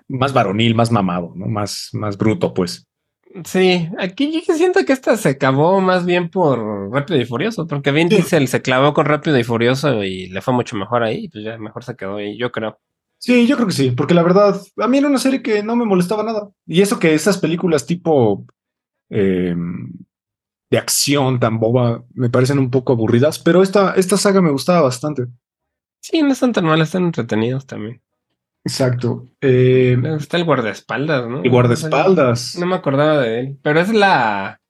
[0.07, 1.47] más varonil, más mamado, ¿no?
[1.47, 2.87] Más, más bruto, pues.
[3.45, 7.91] Sí, aquí yo siento que esta se acabó más bien por Rápido y Furioso, porque
[7.93, 8.17] Vin Sí.
[8.17, 11.57] Diesel se clavó con Rápido y Furioso y le fue mucho mejor ahí, pues ya
[11.59, 12.79] mejor se quedó ahí, yo creo.
[13.21, 15.75] Sí, yo creo que sí, porque la verdad, a mí era una serie que no
[15.77, 16.51] me molestaba nada.
[16.67, 18.47] Y eso que esas películas tipo
[19.11, 19.55] eh,
[20.71, 24.83] de acción tan boba me parecen un poco aburridas, pero esta, esta saga me gustaba
[24.83, 25.27] bastante.
[26.01, 28.01] Sí, no están tan mal, están entretenidos también.
[28.65, 29.29] Exacto.
[29.41, 31.45] Eh, Está el guardaespaldas, ¿no?
[31.45, 32.57] y guardaespaldas.
[32.59, 34.61] No me acordaba de él, pero es la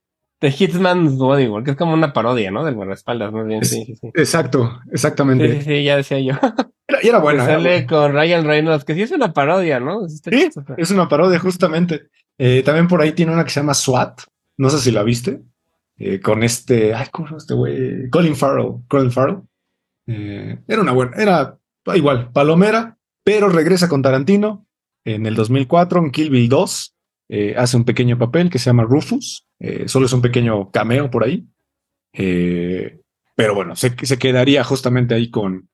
[0.40, 2.64] de Hitman's Bodywork, que es como una parodia, ¿no?
[2.64, 4.08] Del guardaespaldas, más bien, Es- sí, sí, sí.
[4.14, 5.52] Exacto, Sí, exactamente.
[5.56, 6.32] sí, sí, ya decía yo.
[6.88, 7.44] Era, y era buena.
[7.44, 7.86] Que era sale buena.
[7.86, 10.06] con Ryan Reynolds, que sí es una parodia, ¿no?
[10.06, 10.74] Está Sí, chistosa.
[10.78, 12.08] es una parodia, justamente.
[12.38, 14.20] Eh, también por ahí tiene una que se llama SWAT.
[14.56, 15.42] No sé si la viste.
[15.98, 16.94] Eh, con este.
[16.94, 18.08] Ay, ¿cómo este güey?
[18.10, 18.76] Colin Farrell.
[18.88, 19.38] Colin Farrell.
[20.06, 21.12] Eh, era una buena.
[21.16, 21.58] Era
[21.94, 24.66] igual, Palomera, pero regresa con Tarantino
[25.04, 26.94] en el 2004 en Kill Bill 2.
[27.30, 29.46] eh, hace un pequeño papel que se llama Rufus.
[29.86, 31.46] solo es un pequeño cameo por ahí.
[32.14, 35.68] Pero bueno, se, se quedaría justamente ahí con,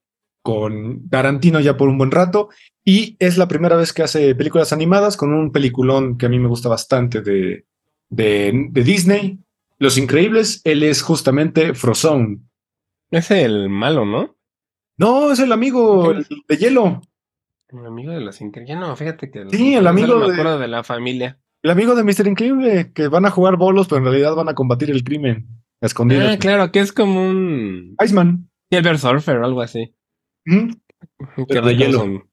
[0.45, 2.51] con Tarantino ya por un buen rato.
[2.85, 6.39] Y es la primera vez que hace películas animadas con un peliculón que a mí
[6.39, 7.65] me gusta bastante de,
[8.11, 9.39] de, de Disney.
[9.79, 12.41] Los Increíbles, él es justamente Frozone.
[13.11, 14.37] Es el malo, ¿no?
[14.99, 17.01] No, es el amigo de hielo.
[17.69, 18.77] El amigo de los increíbles.
[18.77, 19.47] No, fíjate que.
[19.51, 21.41] Sí, el amigo de- la familia.
[21.63, 22.27] El amigo de Mr.
[22.29, 25.49] Increíble, que van a jugar bolos, pero en realidad van a combatir el crimen
[25.81, 26.35] a escondidas.
[26.35, 28.51] Ah, claro, que es como un Iceman.
[28.71, 29.95] Silver Surfer o algo así.
[31.49, 32.29] Pero de hielo.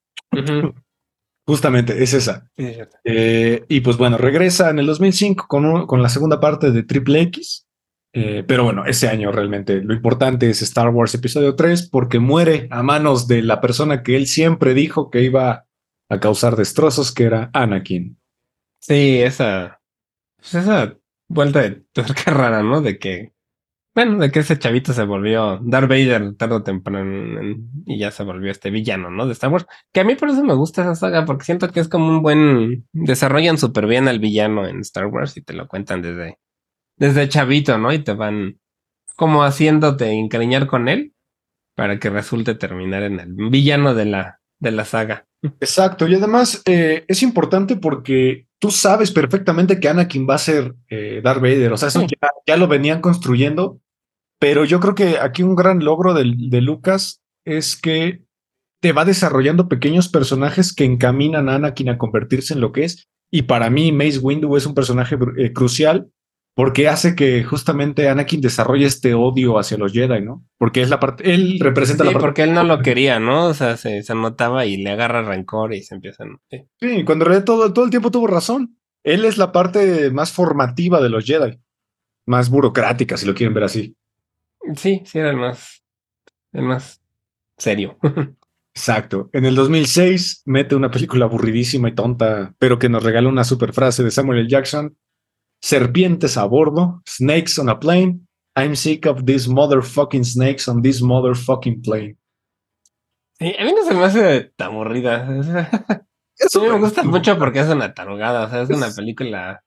[1.45, 2.49] Justamente, es esa.
[2.55, 2.75] Sí.
[3.03, 6.83] Eh, y pues bueno, regresa en el 2005 con, un- con la segunda parte de
[6.83, 7.67] Triple X.
[8.13, 12.67] Eh, pero bueno, ese año realmente lo importante es Star Wars Episodio 3 porque muere
[12.69, 15.65] a manos de la persona que él siempre dijo que iba
[16.09, 18.19] a causar destrozos, que era Anakin.
[18.81, 19.79] Sí, esa.
[20.37, 20.97] Pues esa
[21.29, 22.81] vuelta de tuerca rara, ¿no?
[22.81, 23.31] De que.
[23.93, 28.23] Bueno, de que ese chavito se volvió Darth Vader tarde o temprano y ya se
[28.23, 29.25] volvió este villano, ¿no?
[29.25, 29.65] De Star Wars.
[29.91, 32.21] Que a mí por eso me gusta esa saga, porque siento que es como un
[32.21, 32.87] buen.
[32.93, 36.37] Desarrollan súper bien al villano en Star Wars y te lo cuentan desde.
[36.95, 37.91] Desde chavito, ¿no?
[37.91, 38.59] Y te van
[39.15, 41.13] como haciéndote encariñar con él
[41.75, 45.25] para que resulte terminar en el villano de la, de la saga.
[45.59, 50.75] Exacto, y además eh, es importante porque tú sabes perfectamente que Anakin va a ser
[50.87, 52.07] eh, Darth Vader, o sea, eso Sí.
[52.21, 53.79] ya, ya lo venían construyendo,
[54.39, 58.21] pero yo creo que aquí un gran logro del- de, Lucas es que
[58.79, 63.07] te va desarrollando pequeños personajes que encaminan a Anakin a convertirse en lo que es,
[63.31, 66.07] y para mí Mace Windu es un personaje eh, crucial
[66.53, 70.45] porque hace que justamente Anakin desarrolle este odio hacia los Jedi, ¿no?
[70.57, 73.47] Porque es la parte, él representa Sí, la parte porque él no lo quería, ¿no?
[73.47, 76.39] O sea, se, se notaba y le agarra rencor y se empiezan.
[76.49, 76.63] Sí.
[76.79, 78.77] Sí, cuando en realidad todo, todo el tiempo tuvo razón.
[79.03, 81.59] Él es la parte más formativa de los Jedi.
[82.25, 83.95] Más burocrática, si lo quieren ver así.
[84.75, 85.83] Sí, sí, era el más,
[86.53, 87.01] el más
[87.57, 87.97] serio.
[88.73, 89.29] Exacto.
[89.33, 93.73] En el 2006 mete una película aburridísima y tonta, pero que nos regala una super
[93.73, 94.49] frase de Samuel L.
[94.49, 94.95] Jackson.
[95.61, 98.27] Serpientes a bordo, snakes on a plane.
[98.55, 102.17] I'm sick of these motherfucking snakes on this motherfucking plane.
[103.39, 105.27] Sí, a mí no se me hace tan aburrida.
[106.37, 108.45] Eso mí me gusta mucho porque es una tarugada.
[108.45, 109.63] O sea, es una película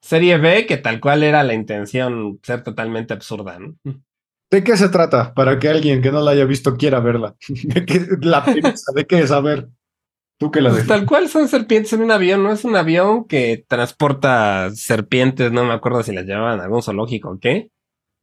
[0.00, 3.74] serie B que tal cual era la intención ser totalmente absurda, ¿no?
[4.50, 5.34] ¿De qué se trata?
[5.34, 7.36] Para que alguien que no la haya visto quiera verla.
[7.48, 9.30] ¿De qué, la premisa, ¿de qué es?
[9.30, 9.68] A ver,
[10.38, 12.52] tú que la Pues tal cual son serpientes en un avión, ¿no?
[12.52, 17.30] Es un avión que transporta serpientes, no me acuerdo si las llevaban a algún zoológico
[17.30, 17.70] o qué.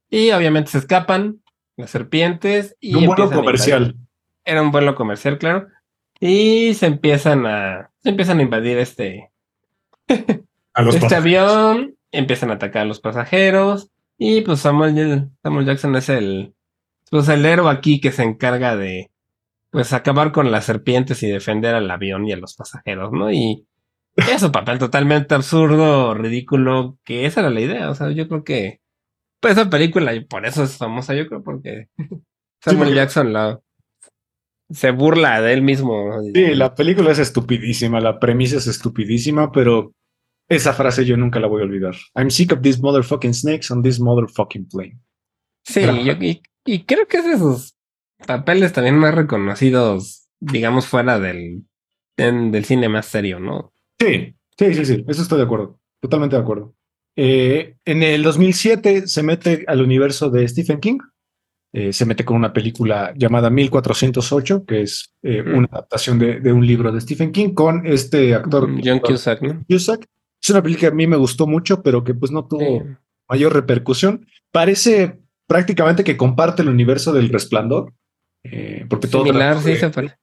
[0.09, 1.41] Y obviamente se escapan
[1.77, 3.95] las serpientes y Un vuelo comercial.
[4.45, 5.67] Era un vuelo comercial, claro.
[6.19, 9.31] Y se empiezan a se empiezan a invadir este
[10.73, 11.51] A los este pasajeros.
[11.51, 16.53] avión, empiezan a atacar a los pasajeros y pues Samuel, Samuel Jackson es el
[17.11, 19.11] pues el héroe aquí que se encarga de
[19.75, 23.29] pues acabar con las serpientes y defender al avión y a los pasajeros, ¿no?
[23.29, 23.67] Y
[24.15, 28.43] es un papel totalmente absurdo, ridículo, que esa era la idea, o sea, yo creo
[28.45, 28.79] que
[29.41, 31.89] pues esa película y por eso es famosa, yo creo porque
[32.63, 33.59] Samuel Jackson la
[34.71, 36.09] se burla de él mismo.
[36.09, 36.21] ¿no?
[36.33, 39.91] Sí, la película es estupidísima, la premisa es estupidísima, pero
[40.49, 41.95] esa frase yo nunca la voy a olvidar.
[42.15, 44.97] I'm sick of these motherfucking snakes on this motherfucking plane.
[45.65, 47.74] Sí, yo- y, y creo que es de sus
[48.25, 51.63] papeles también más reconocidos, digamos, fuera del,
[52.17, 53.73] en- del cine más serio, ¿no?
[53.99, 56.75] Sí, sí, sí, sí, eso estoy de acuerdo, totalmente de acuerdo.
[57.17, 60.97] Eh, en el 2007 se mete al universo de Stephen King.
[61.73, 65.57] Eh, se mete con una película llamada 1408, que es eh, Mm.
[65.57, 68.69] una adaptación de, de un libro de Stephen King con este actor.
[68.83, 69.63] John Cusack, ¿no?
[69.67, 70.05] Cusack.
[70.41, 72.95] Es una película que a mí me gustó mucho, pero que pues no tuvo Sí.
[73.29, 74.25] mayor repercusión.
[74.51, 77.93] Parece prácticamente que comparte el universo del resplandor,
[78.51, 80.15] eh, porque todo Similar, sí, se parece.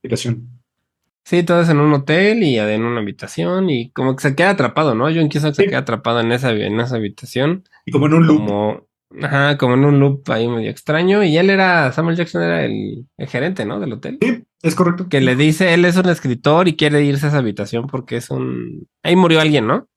[1.25, 4.51] Sí, todo es en un hotel y en una habitación y como que se queda
[4.51, 5.05] atrapado, ¿no?
[5.05, 5.68] John Cusack se Sí.
[5.68, 8.39] queda atrapado en esa, en esa habitación, Y como en un loop.
[8.39, 8.89] como,
[9.23, 13.07] ajá, como en un loop ahí medio extraño y él era, Samuel Jackson era el,
[13.16, 13.79] el gerente, ¿no?
[13.79, 14.18] Del hotel.
[14.62, 15.09] Es correcto.
[15.09, 18.31] Que le dice, él es un escritor y quiere irse a esa habitación porque es
[18.31, 18.89] un...
[19.05, 19.89] Ahí murió alguien, ¿no?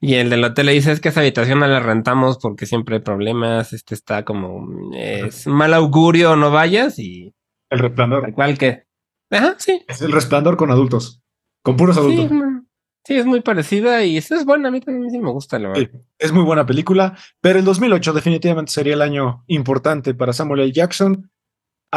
[0.00, 2.96] Y el del hotel le dice, es que esa habitación no la rentamos porque siempre
[2.96, 7.34] hay problemas, este está como, es mal augurio, no vayas y
[7.72, 8.22] El resplandor.
[8.22, 8.84] tal cual que...
[9.30, 9.82] Ajá, sí.
[9.88, 11.22] Es el resplandor con adultos.
[11.64, 12.30] Con puros Sí, adultos.
[12.30, 12.62] muy-
[13.04, 14.68] sí, es muy parecida y es buena.
[14.68, 15.88] A mí también sí me gusta, la verdad.
[15.92, 20.60] Sí, es muy buena película, pero el 2008 definitivamente sería el año importante para Samuel
[20.60, 20.72] L.
[20.72, 21.30] Jackson.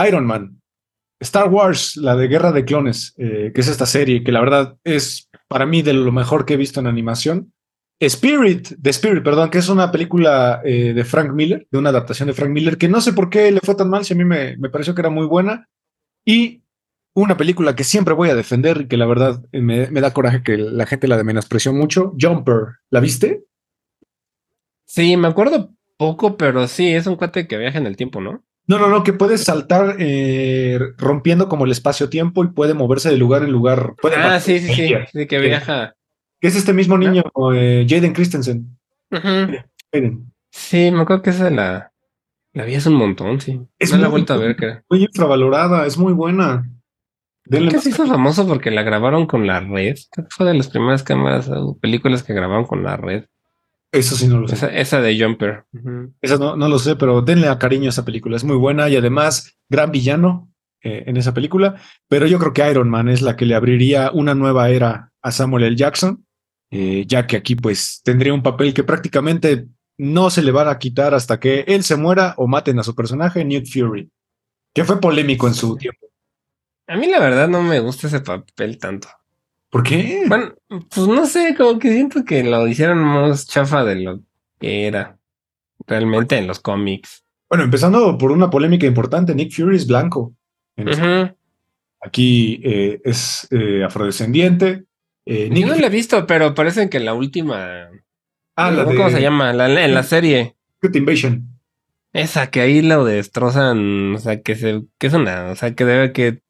[0.07, 0.61] Iron Man,
[1.21, 4.77] Star Wars, la de Guerra de Clones, eh, que es esta serie que la verdad
[4.83, 7.53] es para mí de lo mejor que he visto en animación.
[7.99, 12.27] Spirit, de Spirit, perdón, que es una película eh, de Frank Miller, de una adaptación
[12.27, 14.25] de Frank Miller, que no sé por qué le fue tan mal, si a mí
[14.25, 15.69] me, me pareció que era muy buena.
[16.25, 16.63] Y
[17.13, 20.43] una película que siempre voy a defender y que la verdad me, me da coraje
[20.43, 22.79] que la gente la menospreció mucho, Jumper.
[22.89, 23.45] ¿La viste?
[24.85, 28.43] Sí, me acuerdo poco, pero sí, es un cuate que viaja en el tiempo, ¿no?
[28.67, 33.17] No, no, no, que puede saltar eh, rompiendo como el espacio-tiempo y puede moverse de
[33.17, 33.93] lugar en lugar.
[34.01, 34.93] Puede Ah, sí, sí, sí.
[35.13, 35.95] Sí, que viaja.
[36.45, 37.23] Que es este mismo niño,
[37.55, 38.77] eh, Jaden Christensen.
[39.09, 40.31] Jaden.
[40.51, 41.91] Sí, me acuerdo que esa la,
[42.53, 43.59] la vi hace un montón, sí.
[43.79, 44.83] Es no la muy vuelto a ver, creo.
[44.87, 46.69] Muy infravalorada, es muy buena.
[47.45, 49.95] Denle Que se hizo famoso porque la grabaron con la red.
[50.11, 53.25] Creo que fue de las primeras cámaras o películas que grabaron con la red.
[53.91, 54.53] Eso sí no lo sé.
[54.53, 55.65] Esa, esa de Jumper.
[56.21, 58.37] Esa no, no lo sé, pero denle a cariño a esa película.
[58.37, 61.81] Es muy buena y además gran villano eh, en esa película.
[62.07, 65.31] Pero yo creo que Iron Man es la que le abriría una nueva era a
[65.31, 65.75] Samuel L.
[65.75, 66.24] Jackson,
[66.77, 69.67] eh, ya que aquí pues tendría un papel que prácticamente
[69.97, 72.93] no se le van a quitar hasta que él se muera o maten a su
[72.93, 74.11] personaje, Newt Fury,
[74.73, 76.07] que fue polémico en su tiempo.
[76.87, 79.07] A mí la verdad no me gusta ese papel tanto.
[79.69, 80.25] ¿Por qué?
[80.27, 84.19] Bueno, pues no sé, como que siento que lo hicieron más chafa de lo
[84.59, 85.17] que era
[85.87, 87.23] realmente en los cómics.
[87.49, 90.35] Bueno, empezando por una polémica importante, Nick Fury es blanco.
[92.01, 94.83] Aquí eh, es eh, afrodescendiente.
[95.25, 97.89] Eh, Yo no la he visto, pero parece que la última.
[98.55, 99.53] Ah, la ¿Cómo se llama?
[99.53, 100.55] La, en la serie.
[100.81, 101.47] Secret Invasion.
[102.13, 104.15] Esa que ahí lo destrozan.
[104.15, 105.51] O sea, que se, que es una.
[105.51, 106.41] O sea, que debe que.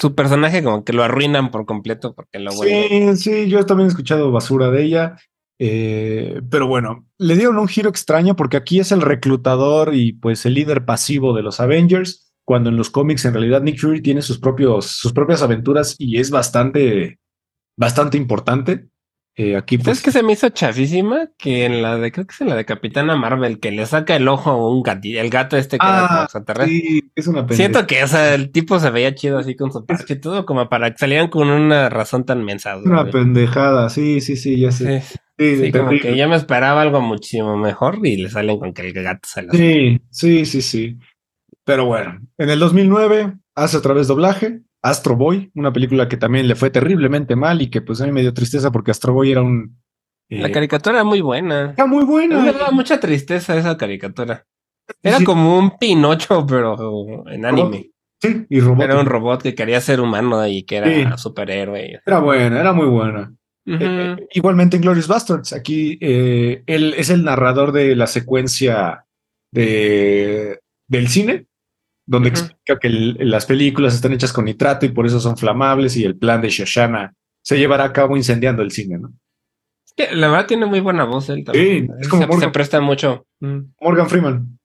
[0.00, 2.50] Su personaje como que lo arruinan por completo porque lo.
[2.50, 5.16] Sí, sí, yo también he escuchado basura de ella.
[5.60, 10.44] eh, pero bueno, le dieron un giro extraño porque aquí es el reclutador y pues
[10.46, 14.20] el líder pasivo de los Avengers, cuando en los cómics en realidad Nick Fury tiene
[14.22, 17.20] sus, propios, sus propias aventuras y es bastante,
[17.76, 18.88] bastante importante.
[19.36, 21.28] Eh, aquí pues, ¿Sabes que se me hizo chafísima?
[21.36, 24.14] Que en la de, creo que es en la de Capitana Marvel, que le saca
[24.14, 26.72] el ojo a un gato, el gato este que era Ah, extraterrestre.
[26.78, 27.56] sí, es una pendeja.
[27.56, 30.46] Siento que, o sea, el tipo se veía chido así con su parche y todo,
[30.46, 32.76] como para que salieran con una razón tan mensa.
[32.78, 33.12] Una güey.
[33.12, 35.00] pendejada, sí, sí, sí, ya sé.
[35.00, 38.72] Sí, Sí, sí, como que yo me esperaba algo muchísimo mejor y le salen con
[38.72, 40.96] que el gato se lo Sí, sí, sí, sí.
[41.64, 46.46] Pero bueno, en el 2009 hace otra vez doblaje, Astro Boy, una película que también
[46.46, 49.32] le fue terriblemente mal y que pues a mí me dio tristeza porque Astro Boy
[49.32, 49.80] era un...
[50.28, 51.72] eh, La caricatura era muy buena.
[51.76, 52.40] era muy buena.
[52.42, 54.44] me daba mucha tristeza esa caricatura.
[55.02, 57.90] Era Sí, como un Pinocho, pero en anime.
[58.20, 58.84] Sí, y robot.
[58.84, 61.22] Era un robot que quería ser humano y que era Sí.
[61.22, 62.00] superhéroe.
[62.06, 63.32] Era buena, era muy buena.
[63.66, 63.78] Ujú.
[63.80, 69.06] Eh, igualmente en Glorious Bastards, aquí eh, él es el narrador de la secuencia
[69.52, 71.46] de, del cine,
[72.06, 75.96] donde explica que el- las películas están hechas con nitrato y por eso son flamables
[75.96, 79.12] y el plan de Shoshana se llevará a cabo incendiando el cine, ¿no?
[80.12, 81.86] La verdad tiene muy buena voz él también.
[81.86, 82.48] Sí, es como se, Morgan.
[82.48, 83.26] se presta mucho.
[83.40, 83.58] Mm.
[83.80, 84.58] Morgan Freeman.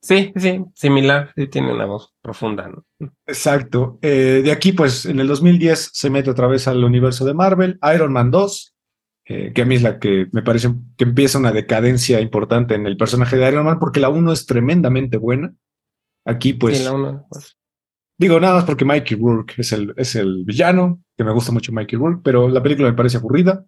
[0.00, 1.32] Sí, sí, similar.
[1.36, 2.68] Sí, tiene una voz profunda.
[2.68, 2.84] ¿no?
[3.26, 3.98] Exacto.
[4.00, 7.78] Eh, de aquí, pues, en el 2010 se mete otra vez al universo de Marvel,
[7.94, 8.74] Iron Man 2,
[9.26, 12.86] eh, que a mí es la que me parece que empieza una decadencia importante en
[12.86, 15.52] el personaje de Iron Man, porque la 1 es tremendamente buena.
[16.28, 17.54] Aquí, pues, Sí,
[18.18, 21.72] digo nada más porque Mikey Rourke es el, es el villano, que me gusta mucho
[21.72, 23.64] Mikey Rourke, pero la película me parece aburrida.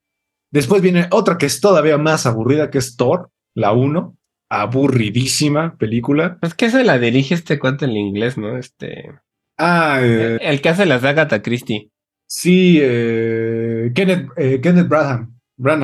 [0.53, 4.17] Después viene otra que es todavía más aburrida, que es Thor, la 1,
[4.51, 6.37] aburridísima película.
[6.41, 8.59] Pues que se la dirige este cuate en inglés, ¿no?
[8.59, 9.13] Este.
[9.57, 11.91] Ah, eh, el que hace las de Agatha Christie.
[12.27, 14.89] Sí, eh, Kenneth, eh, Kenneth.
[14.89, 15.29] Branagh.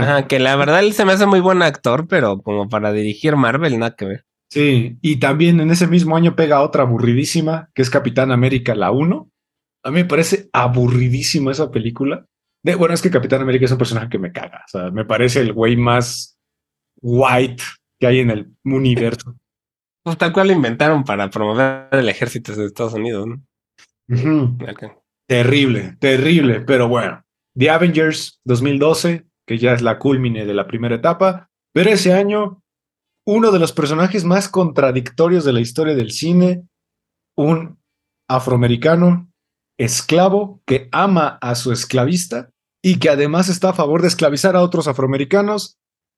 [0.04, 3.36] Ajá, que la verdad él se me hace muy buen actor, pero como para dirigir
[3.36, 4.26] Marvel, nada que ver.
[4.48, 8.90] Sí, y también en ese mismo año pega otra aburridísima, que es Capitán América la
[8.90, 9.30] 1.
[9.84, 12.26] A mí me parece aburridísima esa película.
[12.62, 14.62] De, bueno, es que Capitán América es un personaje que me caga.
[14.66, 16.38] O sea, me parece el güey más
[17.00, 17.62] white
[17.98, 19.36] que hay en el universo.
[20.06, 23.42] Pues tal cual lo inventaron para promover el ejército de Estados Unidos, ¿no?
[25.26, 27.24] Terrible, terrible, pero bueno.
[27.58, 32.62] The Avengers 2012, que ya es la culmine de la primera etapa, pero ese año
[33.26, 36.66] uno de los personajes más contradictorios de la historia del cine,
[37.36, 37.78] un
[38.28, 39.30] afroamericano
[39.78, 42.50] esclavo que ama a su esclavista
[42.82, 45.76] y que además está a favor de esclavizar a otros afroamericanos.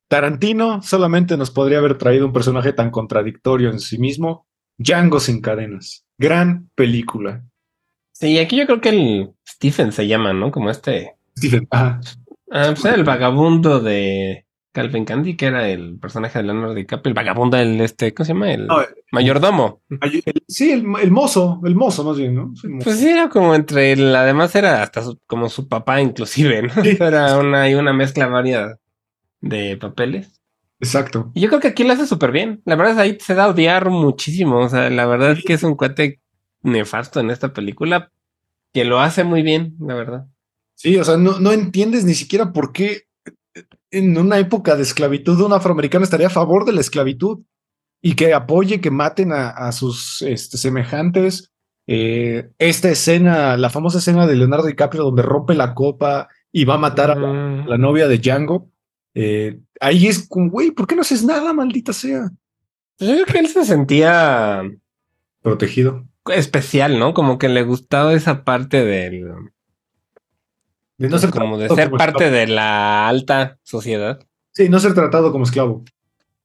[0.08, 4.46] Tarantino solamente nos podría haber traído un personaje tan contradictorio en sí mismo,
[4.78, 6.04] Django sin cadenas.
[6.18, 7.44] Gran película.
[8.12, 10.50] Sí, aquí yo creo que el Stephen se llama, ¿no?
[10.50, 11.16] Como este.
[11.36, 12.00] Stephen, ajá.
[12.50, 14.46] Ah, pues el vagabundo de
[14.82, 18.32] Calvin Candy, que era el personaje de Leonardo DiCaprio, el vagabundo del este, ¿cómo se
[18.32, 18.52] llama?
[18.52, 18.76] El No,
[19.12, 19.82] mayordomo.
[20.00, 22.54] Ay, el- sí, el, el mozo, el mozo más bien, ¿no?
[22.56, 22.78] Sí, el.
[22.84, 26.82] Pues sí, era como entre el, además era hasta su- como su papá inclusive, ¿no?
[26.82, 26.96] Sí.
[27.00, 28.78] Era una, hay una mezcla varia
[29.40, 30.40] de papeles.
[30.80, 31.32] Exacto.
[31.34, 32.62] Y yo creo que aquí lo hace súper bien.
[32.64, 34.58] La verdad es ahí se da a odiar muchísimo.
[34.60, 36.20] O sea, la verdad es que es un cuate
[36.62, 38.10] nefasto en esta película
[38.72, 40.26] que lo hace muy bien, la verdad.
[40.74, 43.07] Sí, o sea, no, no entiendes ni siquiera por qué
[43.90, 47.40] en una época de esclavitud un afroamericano estaría a favor de la esclavitud
[48.02, 51.52] y que apoye que maten a, a sus este, semejantes.
[51.86, 56.74] Eh, esta escena, la famosa escena de Leonardo DiCaprio donde rompe la copa y va
[56.74, 58.70] a matar a la, la novia de Django.
[59.14, 62.30] eh, ahí es como, güey, ¿por qué no haces nada, maldita sea?
[62.98, 64.62] pues yo creo que él se sentía
[65.40, 66.04] Protegido.
[66.34, 67.14] especial, ¿no?
[67.14, 69.24] Como que le gustaba esa parte del,
[70.98, 72.34] De no ser como de ser como parte esclavo.
[72.36, 74.20] de la alta sociedad.
[74.52, 75.84] Sí, no ser tratado como esclavo.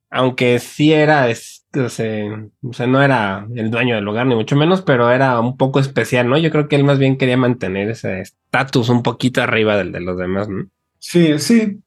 [0.10, 2.24] Aunque sí era, es- o sea,
[2.62, 5.80] o sea, no era el dueño del lugar, ni mucho menos, pero era un poco
[5.80, 6.38] especial, ¿no?
[6.38, 10.02] Yo creo que él más bien quería mantener ese estatus un poquito arriba del de
[10.02, 10.66] los demás, ¿no?
[11.00, 11.80] Sí, sí.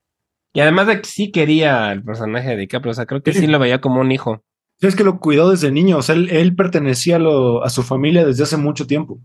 [0.53, 3.41] Y además de que sí quería el personaje de DiCaprio, o sea, creo que Sí.
[3.41, 4.43] sí lo veía como un hijo.
[4.81, 5.99] Sí, es que lo cuidó desde niño.
[5.99, 9.21] O sea, él, él pertenecía a, lo- a su familia desde hace mucho tiempo.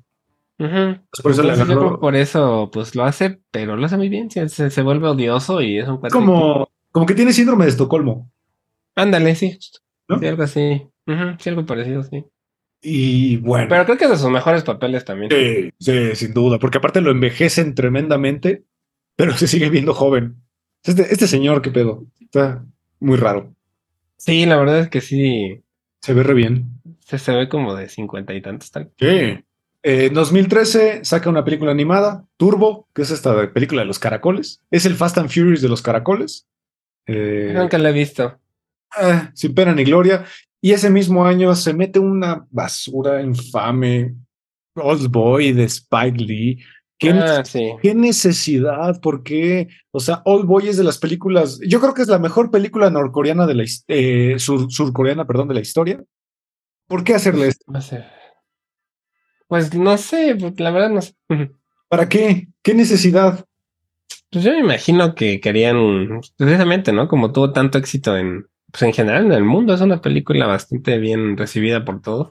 [0.67, 4.47] Pues por eso Entonces, que por pues lo hace, pero lo hace muy bien, se,
[4.49, 8.31] se, se vuelve odioso y es un cuate como, como que tiene síndrome de Estocolmo.
[8.95, 9.57] que- Ándale, sí.
[10.07, 10.19] ¿No?
[10.19, 10.87] Sí, algo así.
[11.39, 12.23] Sí, algo parecido, sí.
[12.83, 13.67] Y bueno.
[13.69, 15.31] Pero creo que es de sus mejores papeles también.
[15.31, 16.59] sí, sí, sin duda.
[16.59, 18.63] Porque aparte lo envejecen tremendamente,
[19.15, 20.35] pero se sigue viendo joven.
[20.83, 22.05] Este, este señor, qué pedo.
[22.19, 22.63] Está
[22.99, 23.53] muy raro.
[24.17, 25.63] Sí, la verdad es que sí,
[26.01, 26.69] Se ve re bien.
[26.99, 28.91] se, se ve como de cincuenta y tantos tal.
[28.99, 29.43] Sí.
[29.83, 34.61] En 2013 saca una película animada, Turbo, que es esta película de los caracoles.
[34.69, 36.47] Es el Fast and Furious de los caracoles.
[37.07, 38.39] Eh, Nunca lo he visto.
[38.95, 40.23] ah, sin pena ni gloria.
[40.61, 44.13] Y ese mismo año se mete una basura infame.
[44.75, 46.59] Old Boy de Spike Lee.
[46.99, 47.71] ¿Qué, Ah, sí.
[47.81, 49.01] qué necesidad?
[49.01, 49.67] ¿Por qué?
[49.89, 51.59] O sea, Old Boy es de las películas.
[51.67, 55.55] Yo creo que es la mejor película norcoreana de la eh, sur- surcoreana, perdón, de
[55.55, 56.03] la historia.
[56.87, 57.65] ¿Por qué hacerle esto?
[57.71, 58.05] No sé.
[59.51, 61.13] Pues no sé, pues, la verdad no sé.
[61.89, 62.47] ¿Para qué?
[62.63, 63.45] ¿Qué necesidad?
[64.29, 67.09] Pues yo me imagino que querían, precisamente, ¿no?
[67.09, 70.97] Como tuvo tanto éxito en, pues en general en el mundo, es una película bastante
[70.99, 72.29] bien recibida por todos.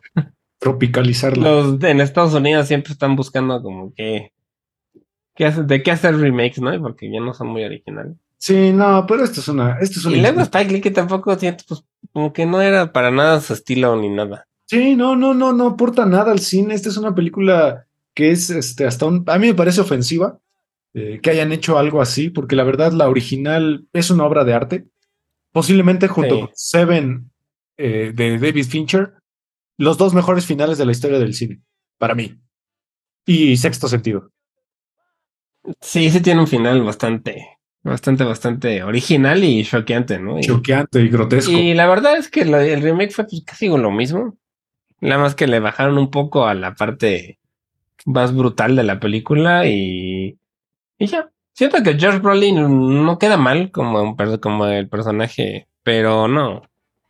[0.61, 1.45] Tropicalizarla.
[1.47, 4.33] Los en Estados Unidos siempre están buscando como que,
[5.35, 6.71] qué hace- de qué hacer remakes, ¿no?
[6.81, 8.17] Porque ya no son muy originales.
[8.39, 9.77] Sí, no, pero esto es una.
[9.79, 12.95] Esto es una Y luego Spike Lee que tampoco siento, pues como que no era
[12.95, 14.47] para nada su estilo ni nada.
[14.71, 16.75] Sí, no, no, no, no aporta nada al cine.
[16.75, 19.25] Esta es una película que es este, hasta un.
[19.27, 20.39] A mí me parece ofensiva
[20.95, 24.55] eh, que hayan hecho algo así, porque la verdad, la original es una obra de
[24.55, 24.87] arte.
[25.51, 26.41] Posiblemente junto Sí.
[26.43, 27.31] con Seven
[27.79, 29.15] eh, de David Fincher,
[29.77, 31.61] los dos mejores finales de la historia del cine,
[31.99, 32.39] para mí.
[33.27, 34.31] Y sexto sentido.
[35.81, 40.41] Sí, sí tiene un final bastante, bastante, bastante original y choqueante, ¿no?
[40.41, 41.51] Choqueante y grotesco.
[41.51, 44.39] Y la verdad es que el remake fue pues, casi lo mismo.
[45.01, 47.39] Nada más que le bajaron un poco a la parte
[48.07, 50.39] más brutal de la película y,
[50.99, 51.31] y ya.
[51.53, 56.63] Siento que George Brolin no queda mal como, un como el personaje, pero no,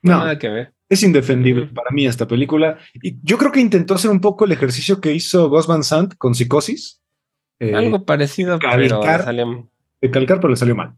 [0.02, 0.72] no, nada que ver.
[0.88, 2.78] es indefendible para mí esta película.
[3.02, 6.14] Y yo creo que intentó hacer un poco el ejercicio que hizo Gus Van Sant
[6.16, 7.00] con Psicosis.
[7.60, 9.22] eh, Algo parecido, pero calcar.
[9.24, 9.68] salió.
[10.00, 10.94] de calcar, pero le salió mal.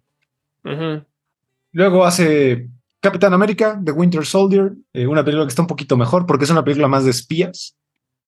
[1.72, 2.68] Luego hace
[3.02, 6.50] Capitán América, The Winter Soldier, eh, una película que está un poquito mejor porque es
[6.50, 7.76] una película más de espías.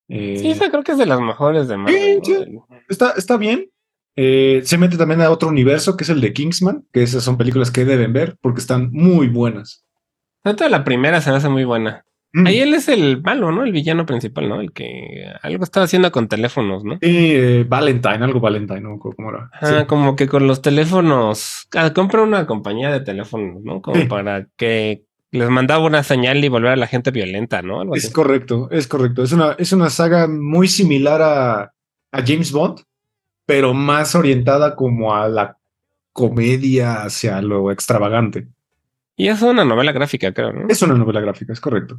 [0.08, 2.20] Eh, Sí, esa creo que es de las mejores de Marvel.
[2.24, 2.66] Sí, ¿no?
[2.68, 2.82] sí.
[2.88, 3.70] está, está bien,
[4.16, 7.36] Eh, se mete también a otro universo que es el de Kingsman, que esas son
[7.36, 9.84] películas que deben ver porque están muy buenas.
[10.42, 12.04] Tanto la primera se me hace muy buena.
[12.36, 12.46] Mm.
[12.48, 13.62] Ahí él es el malo, ¿no?
[13.62, 14.60] El villano principal, ¿no?
[14.60, 16.94] El que algo estaba haciendo con teléfonos, ¿no?
[17.00, 18.98] Sí, eh, Valentine, algo Valentine, ¿no?
[18.98, 19.50] ¿Cómo era?
[19.52, 19.86] Ah, Sí.
[19.86, 21.68] como que con los teléfonos.
[21.76, 23.80] Ah, compra una compañía de teléfonos, ¿no?
[23.80, 24.06] Como Sí.
[24.06, 27.80] para que les mandaba una señal y volver a la gente violenta, ¿no?
[27.80, 28.12] Algo Es así.
[28.12, 29.22] correcto, es correcto.
[29.22, 31.60] Es una, es una saga muy similar a,
[32.10, 32.80] a James Bond,
[33.46, 35.56] pero más orientada como a la
[36.12, 38.48] comedia hacia lo extravagante.
[39.16, 40.66] Y es una novela gráfica, creo, ¿no?
[40.68, 41.98] Es una novela gráfica, es correcto.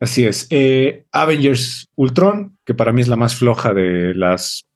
[0.00, 0.46] Así es.
[0.50, 4.66] Eh, Avengers Ultron, que para mí es la más floja de las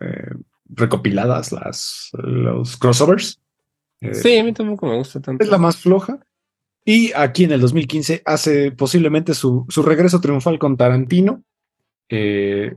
[0.00, 0.30] eh,
[0.68, 3.40] recopiladas, las, los crossovers.
[4.00, 5.44] Eh, Sí, a mí tampoco me gusta tanto.
[5.44, 6.18] Es la más floja.
[6.84, 11.42] Y aquí en el 2015 hace posiblemente su, su regreso triunfal con Tarantino.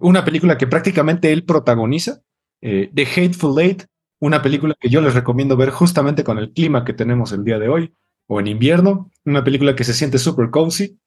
[0.02, 2.22] una película que prácticamente él protagoniza.
[2.60, 3.84] The Hateful Eight,
[4.20, 7.60] una película que yo les recomiendo ver justamente con el clima que tenemos el día
[7.60, 7.94] de hoy
[8.28, 9.10] o en invierno.
[9.26, 10.98] Una película que se siente super cozy.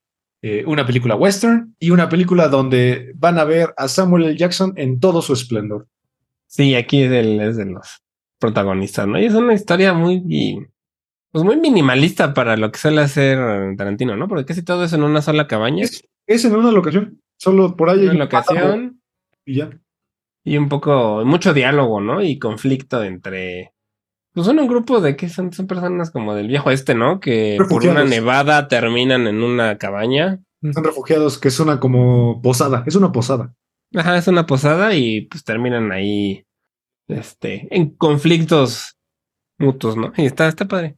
[0.42, 4.36] Eh, una película western y una película donde van a ver a Samuel L.
[4.36, 5.88] Jackson en todo su esplendor.
[6.46, 8.02] Sí, aquí es, es de los
[8.38, 9.18] protagonistas, ¿no?
[9.20, 10.68] Y es una historia muy,
[11.32, 13.38] pues muy minimalista para lo que suele hacer
[13.76, 14.28] Tarantino, ¿no?
[14.28, 17.90] Porque casi todo es en una sola cabaña, Es, es en una locación, solo por
[17.90, 18.00] ahí.
[18.00, 19.00] hay una un locación
[19.44, 19.70] Y ya.
[20.44, 22.22] y un poco, mucho diálogo, ¿no?
[22.22, 23.72] Y conflicto entre,
[24.36, 27.18] pues son un grupo de que son, son personas como del viejo este, ¿no?
[27.20, 30.38] Que por una nevada terminan en una cabaña.
[30.72, 33.54] Son refugiados, que es una como posada, es una posada.
[33.94, 36.44] Ajá, es una posada y pues terminan ahí,
[37.08, 38.96] este, en conflictos
[39.58, 40.12] mutuos, ¿no?
[40.16, 40.96] Y está, está padre.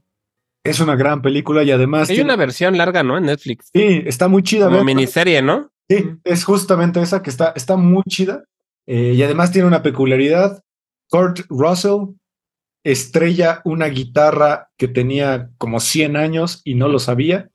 [0.64, 3.16] Es una gran película y además Hay tiene- una versión larga, ¿no?
[3.16, 3.70] En Netflix.
[3.72, 4.66] sí, está muy chida.
[4.66, 5.70] Como miniserie, ¿no?
[5.88, 8.44] Sí, es justamente esa que está, está muy chida.
[8.86, 10.62] eh, y además tiene una peculiaridad.
[11.10, 12.14] Kurt Russell
[12.84, 17.50] estrella una guitarra que tenía como 100 años y no lo sabía.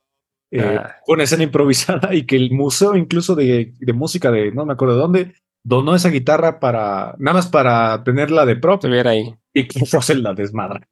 [0.50, 0.96] Eh, Ah.
[1.08, 4.94] Una escena improvisada y que el museo incluso de, de música de no me acuerdo
[4.94, 9.34] de dónde donó esa guitarra para nada más para tenerla de prop Estuviera ahí.
[9.52, 10.86] y que Russell la desmadra.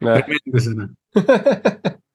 [0.00, 0.22] Ah.
[0.24, 0.94] Tremenda escena.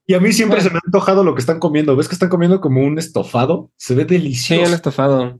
[0.07, 1.95] Y a mí siempre se me ha antojado lo que están comiendo.
[1.95, 3.69] ¿Ves que están comiendo como un estofado?
[3.77, 4.67] Se ve Sí, delicioso.
[4.67, 5.39] un estofado.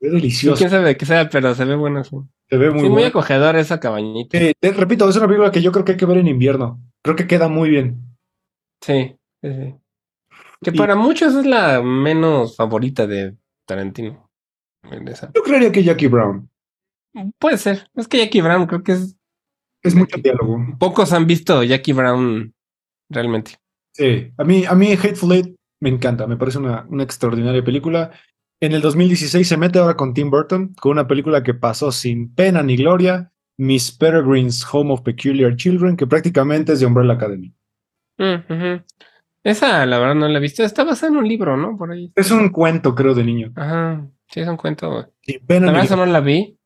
[0.00, 0.56] Sí, delicioso.
[0.58, 2.04] quién sabe de qué sea, pero se ve bueno.
[2.04, 2.16] Sí,
[2.48, 3.06] Se ve Sí, muy muy, bueno.
[3.08, 4.38] acogedor esa cabañita.
[4.38, 6.80] Eh, te repito, es una película que yo creo que hay que ver en invierno.
[7.02, 8.16] Creo que queda muy bien.
[8.80, 9.74] Sí, sí, sí.
[10.62, 13.36] Que Y- para muchos es la menos favorita de
[13.66, 14.28] Tarantino.
[15.34, 16.48] Yo creería que Jackie Brown.
[17.38, 17.88] Puede ser.
[17.94, 19.16] Es que Jackie Brown, creo que es.
[19.82, 20.58] Es mucho diálogo.
[20.78, 22.52] Pocos han visto Jackie Brown
[23.10, 23.56] realmente.
[23.94, 24.32] Sí.
[24.36, 26.26] A mí, a mí Hateful Eight me encanta.
[26.26, 28.12] Me parece una, una extraordinaria película.
[28.60, 32.34] En el 2016 se mete ahora con Tim Burton, con una película que pasó sin
[32.34, 37.54] pena ni gloria, Miss Peregrine's Home of Peculiar Children, que prácticamente es de Umbrella Academy.
[38.18, 38.82] Mm.
[39.44, 40.62] Esa, la verdad, no la he visto.
[40.62, 41.76] Está basada en un libro, ¿no?
[41.76, 42.12] Por ahí.
[42.16, 43.52] Es un cuento, creo, de niño.
[43.54, 44.06] Ajá.
[44.28, 45.12] Sí, es un cuento.
[45.22, 46.58] Sin pena La verdad, no la vi.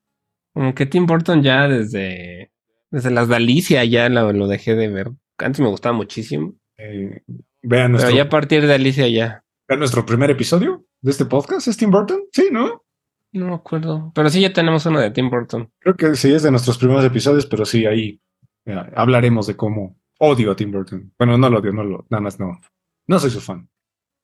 [0.53, 2.51] Como que Tim Burton ya desde,
[2.91, 5.11] desde las de Alicia ya lo, lo dejé de ver.
[5.37, 6.55] Antes me gustaba muchísimo.
[6.77, 9.42] Eh, vean, Pero nuestro, ya a partir de Alicia ya.
[9.73, 11.67] Vean nuestro primer episodio de este podcast.
[11.67, 12.25] ¿Es Tim Burton?
[12.31, 12.83] Sí, ¿no?
[13.31, 14.11] No me acuerdo.
[14.13, 15.67] Pero sí ya tenemos uno de Tim Burton.
[15.79, 18.21] Creo que sí es de nuestros primeros episodios, pero sí, ahí
[18.65, 21.11] eh, hablaremos de cómo odio a Tim Burton.
[21.17, 22.61] Bueno, no lo odio, no lo, nada más no.
[23.07, 23.67] No soy su fan.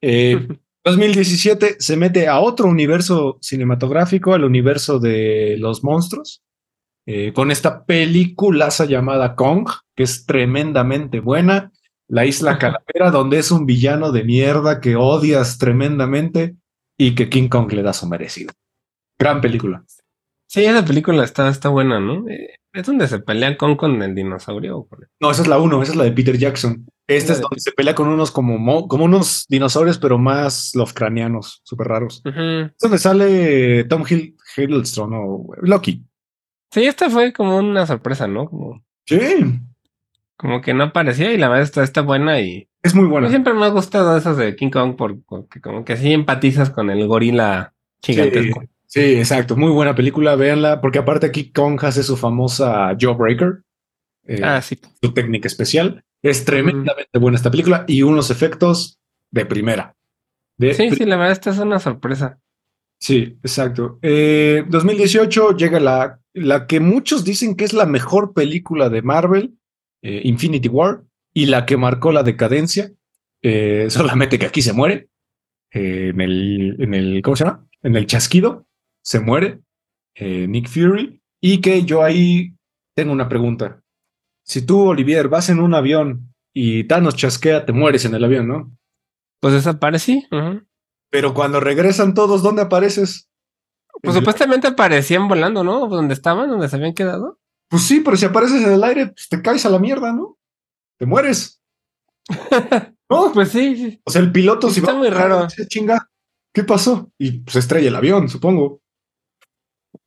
[0.02, 0.48] Eh,
[0.86, 6.44] 2017 se mete a otro universo cinematográfico, al universo de los monstruos,
[7.08, 11.72] eh, con esta peliculaza llamada Kong, que es tremendamente buena.
[12.10, 16.56] La isla Calavera, donde es un villano de mierda que odias tremendamente
[16.98, 18.52] y que King Kong le da su merecido.
[19.18, 19.84] Gran película.
[20.48, 22.28] Sí, esa película está, está buena, ¿no?
[22.28, 24.88] Eh, es donde se pelea con, con el dinosaurio.
[25.20, 26.88] No, esa es la uno, esa es la de Peter Jackson.
[27.08, 30.72] Esta es de donde se pelea con unos como, mo- como unos dinosaurios, pero más
[30.76, 32.22] Lovecraftianos, súper raros.
[32.26, 36.04] Es donde sale Tom Hill Hiddleston o Loki.
[36.72, 38.48] Sí, esta fue como una sorpresa, ¿no?
[38.50, 39.18] Como, Sí,
[40.40, 43.28] como que no aparecía y la verdad está, está buena y es muy buena.
[43.30, 46.90] siempre me ha gustado esas de King Kong por- porque como que sí empatizas con
[46.90, 48.64] el gorila gigantesco.
[48.86, 53.64] Sí, exacto, muy buena película, véanla, porque aparte aquí Kong hace su famosa Jawbreaker,
[54.28, 54.80] eh, Ah, sí.
[55.02, 56.04] su técnica especial.
[56.24, 58.98] Es tremendamente buena esta película y unos efectos
[59.32, 59.96] de primera.
[60.58, 62.40] De Sí, sí, la verdad esta es una sorpresa.
[63.00, 64.00] Sí, exacto.
[64.02, 69.59] Eh, 2018 llega la, la que muchos dicen que es la mejor película de Marvel,
[70.02, 72.92] eh, Infinity War, y la que marcó la decadencia,
[73.42, 75.10] eh, solamente que aquí se muere,
[75.72, 77.68] eh, en, el, en el, ¿cómo se llama?
[77.82, 78.68] En el chasquido,
[79.02, 79.62] se muere
[80.16, 82.56] eh, Nick Fury, y que yo ahí
[82.96, 83.82] tengo una pregunta.
[84.44, 88.48] Si tú, Olivier, vas en un avión y Thanos chasquea, te mueres en el avión,
[88.48, 88.76] ¿no?
[89.40, 90.26] Pues desaparecí.
[90.32, 90.64] Ujú.
[91.10, 93.30] Pero cuando regresan todos, ¿dónde apareces?
[94.02, 95.88] Pues supuestamente aparecían volando, ¿no?
[95.88, 97.40] Donde estaban, donde se habían quedado.
[97.70, 100.38] Pues sí, pero si apareces en el aire, pues te caes a la mierda, ¿no?
[100.98, 101.62] Te mueres.
[103.10, 103.32] ¿No?
[103.34, 104.02] Pues sí, sí.
[104.04, 105.46] O sea, el piloto si Está va muy raro.
[105.46, 106.10] dice, chinga,
[106.54, 107.12] ¿qué pasó?
[107.18, 108.82] Y pues estrella el avión, supongo.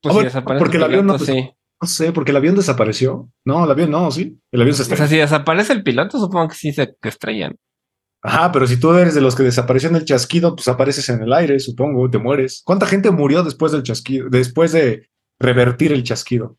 [0.01, 1.51] Pues Ah, si porque el avión no, pues, sí.
[1.81, 3.29] No sé, porque el avión desapareció.
[3.45, 4.39] No, el avión no, sí.
[4.53, 7.57] El avión se O sea, si desaparece el piloto, supongo que sí se estrellan.
[8.25, 11.23] Ajá, pero si tú eres de los que desapareció en el chasquido, pues apareces en
[11.23, 12.63] el aire, supongo, te mueres.
[12.65, 15.09] ¿Cuánta gente murió después del chasquido, después de
[15.41, 16.57] revertir el chasquido?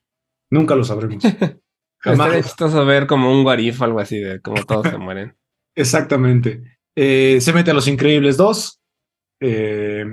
[0.53, 1.23] Nunca lo sabremos.
[1.99, 2.35] Jamás.
[2.45, 5.35] chistoso ver como un guarif o algo así de cómo todos se mueren.
[5.75, 6.77] Exactamente.
[6.95, 8.79] Eh, se mete a Los Increíbles 2.
[9.41, 10.05] Eh,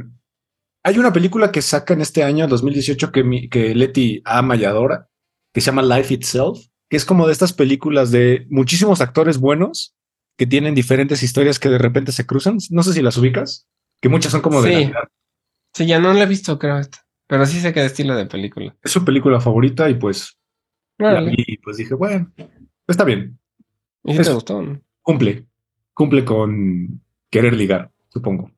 [0.83, 5.09] hay una película que sacan este año, 2018, que, mi- que Leti ama y adora,
[5.53, 9.95] que se llama Life Itself, que es como de estas películas de muchísimos actores buenos
[10.39, 12.57] que tienen diferentes historias que de repente se cruzan.
[12.71, 13.69] No sé si las ubicas,
[14.01, 14.75] que muchas son como de Sí.
[14.85, 15.09] Navidad.
[15.75, 16.99] Sí, ya no la he visto, creo, esta.
[17.31, 18.75] Pero sí sé qué estilo de película.
[18.83, 20.37] Es su película favorita y pues,
[20.99, 22.31] y pues dije, bueno,
[22.89, 23.39] está bien,
[24.05, 24.61] ¿Y si te es- gustó?
[24.61, 24.81] no?
[25.01, 25.47] cumple,
[25.95, 27.01] cumple con
[27.31, 28.51] querer ligar, supongo.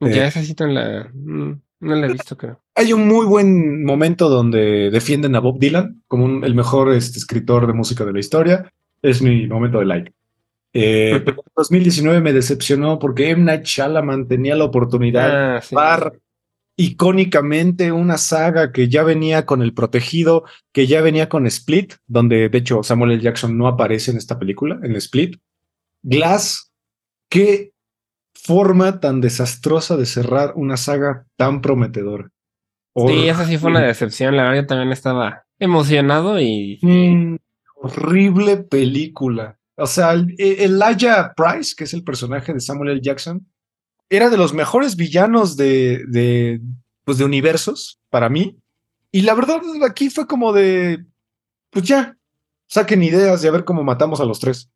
[0.00, 0.28] Ya Eh.
[0.28, 2.60] esa no la, mm, no la he visto, creo.
[2.76, 7.18] Hay un muy buen momento donde defienden a Bob Dylan como un- el mejor este,
[7.18, 8.72] escritor de música de la historia.
[9.02, 10.12] Es mi momento de like.
[10.72, 13.42] Eh, pero en 2019 me decepcionó porque M.
[13.44, 15.74] Night Shyamalan tenía la oportunidad de Ah, sí.
[16.76, 22.48] Icónicamente una saga que ya venía con El Protegido, que ya venía con Split, donde
[22.48, 23.22] de hecho Samuel L.
[23.22, 25.36] Jackson no aparece en esta película, en Split.
[26.02, 26.72] Glass,
[27.28, 27.72] qué
[28.34, 32.28] forma tan desastrosa de cerrar una saga tan prometedora.
[32.96, 34.36] Sí, esa sí fue una decepción.
[34.36, 37.36] La verdad, yo también estaba emocionado y Mm,
[37.76, 39.58] horrible película.
[39.76, 43.00] O sea, el- el- Elijah Price, que es el personaje de Samuel L.
[43.00, 43.44] Jackson,
[44.10, 46.60] era de los mejores villanos de, de,
[47.04, 48.56] pues de universos para mí.
[49.10, 51.04] Y la verdad, aquí fue como de,
[51.70, 52.16] pues ya,
[52.66, 54.70] saquen ideas y a ver cómo matamos a los tres.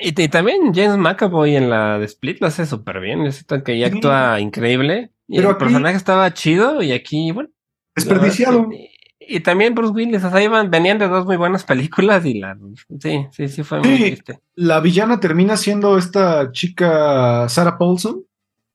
[0.00, 3.30] Y, y también James McAvoy en la de Split lo hace súper bien.
[3.32, 3.84] Siento que Sí.
[3.84, 5.10] actúa increíble.
[5.26, 7.48] Y Pero el aquí- personaje estaba chido y aquí, bueno.
[7.96, 8.68] Desperdiciado.
[8.72, 8.78] es
[9.20, 12.34] Y, y también Bruce Willis, o sea, iban, venían de dos muy buenas películas y
[12.38, 12.56] la...
[13.00, 14.40] Sí, sí, sí fue muy triste.
[14.54, 18.22] La villana termina siendo esta chica Sarah Paulson,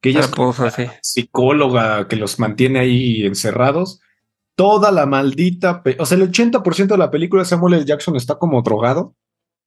[0.04, 4.02] que ella es psicóloga que los mantiene ahí encerrados.
[4.54, 7.86] Toda la maldita, o sea, el 80% de la película Samuel L.
[7.86, 9.16] Jackson está como drogado,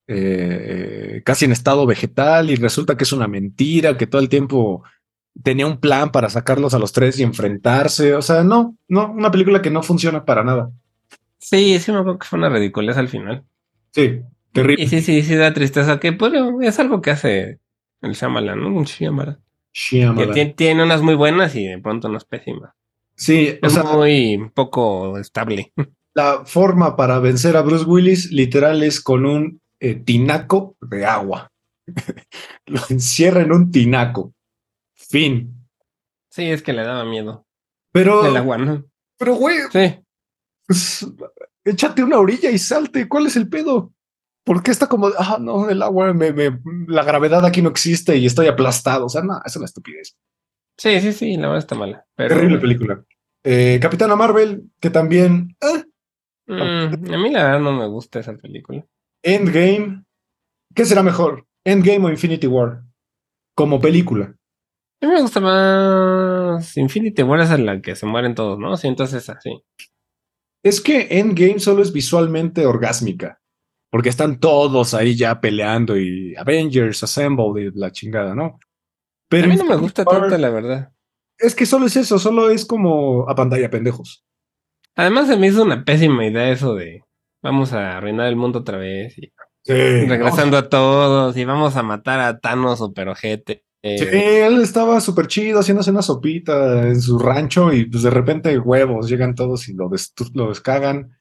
[0.05, 4.83] eh, casi en estado vegetal y resulta que es una mentira, que todo el tiempo
[5.41, 8.13] tenía un plan para sacarlos a los tres y enfrentarse.
[8.13, 10.69] O sea, no, no, una película que no funciona para nada.
[11.39, 13.43] Sí, sí me acuerdo que fue una ridiculez al final.
[13.91, 14.21] Sí,
[14.53, 14.83] terrible.
[14.83, 16.31] Y sí, sí, sí da tristeza que, pues,
[16.61, 17.59] es algo que hace
[18.03, 18.67] el Shyamalan, ¿no?
[18.67, 19.39] Un Shyamalan.
[19.89, 20.33] Que Shyamalan.
[20.33, 22.73] tiene, tiene unas muy buenas y de pronto unas pésimas.
[23.15, 25.71] Sí, o Es sea, muy poco estable.
[26.15, 31.51] la forma para vencer a Bruce Willis literal es con un eh, tinaco de agua.
[32.65, 34.33] Lo encierra en un tinaco.
[34.95, 35.53] Fin.
[36.31, 37.45] Sí, es que le daba miedo.
[37.91, 38.83] Pero, El agua, ¿no?
[39.17, 39.95] pero güey, Sí.
[40.67, 41.07] pues,
[41.63, 43.07] échate una orilla y salte.
[43.07, 43.93] ¿Cuál es el pedo?
[44.47, 48.17] ¿Por qué está como, ah, no, el agua, me, me- la gravedad aquí no existe
[48.17, 49.05] y estoy aplastado?
[49.05, 50.15] O sea, no, es una estupidez.
[50.77, 52.05] Sí, sí, sí, la verdad está mala.
[52.15, 53.03] Pero, Terrible película.
[53.43, 55.83] Eh, Capitana Marvel, que también, ah,
[56.49, 58.85] Mm, a mí la verdad no me gusta esa película.
[59.21, 60.05] Endgame.
[60.73, 61.45] ¿Qué será mejor?
[61.65, 62.83] Endgame o Infinity War?
[63.53, 64.33] Como película.
[65.01, 68.77] A mí me gusta más Infinity War es en la que se mueren todos, ¿no?
[68.77, 69.61] Sí, entonces esa, sí.
[70.63, 73.41] Es que Endgame solo es visualmente orgásmica,
[73.89, 78.59] porque están todos ahí ya peleando y Avengers Assemble y la chingada, ¿no?
[79.29, 80.91] Pero a mí no me gusta War- tanto, la verdad.
[81.37, 84.25] Es que solo es eso, solo es como a pantalla pendejos.
[84.95, 87.03] Además se me hizo una pésima idea eso de
[87.43, 89.31] vamos a arruinar el mundo otra vez y
[89.63, 93.65] Sí, regresando a todos y vamos a matar a Thanos super ojete.
[93.83, 98.57] Sí, él estaba súper chido haciéndose una sopita en su rancho y pues de repente
[98.57, 99.89] huevos, llegan todos y lo,
[100.33, 101.17] lo descagan.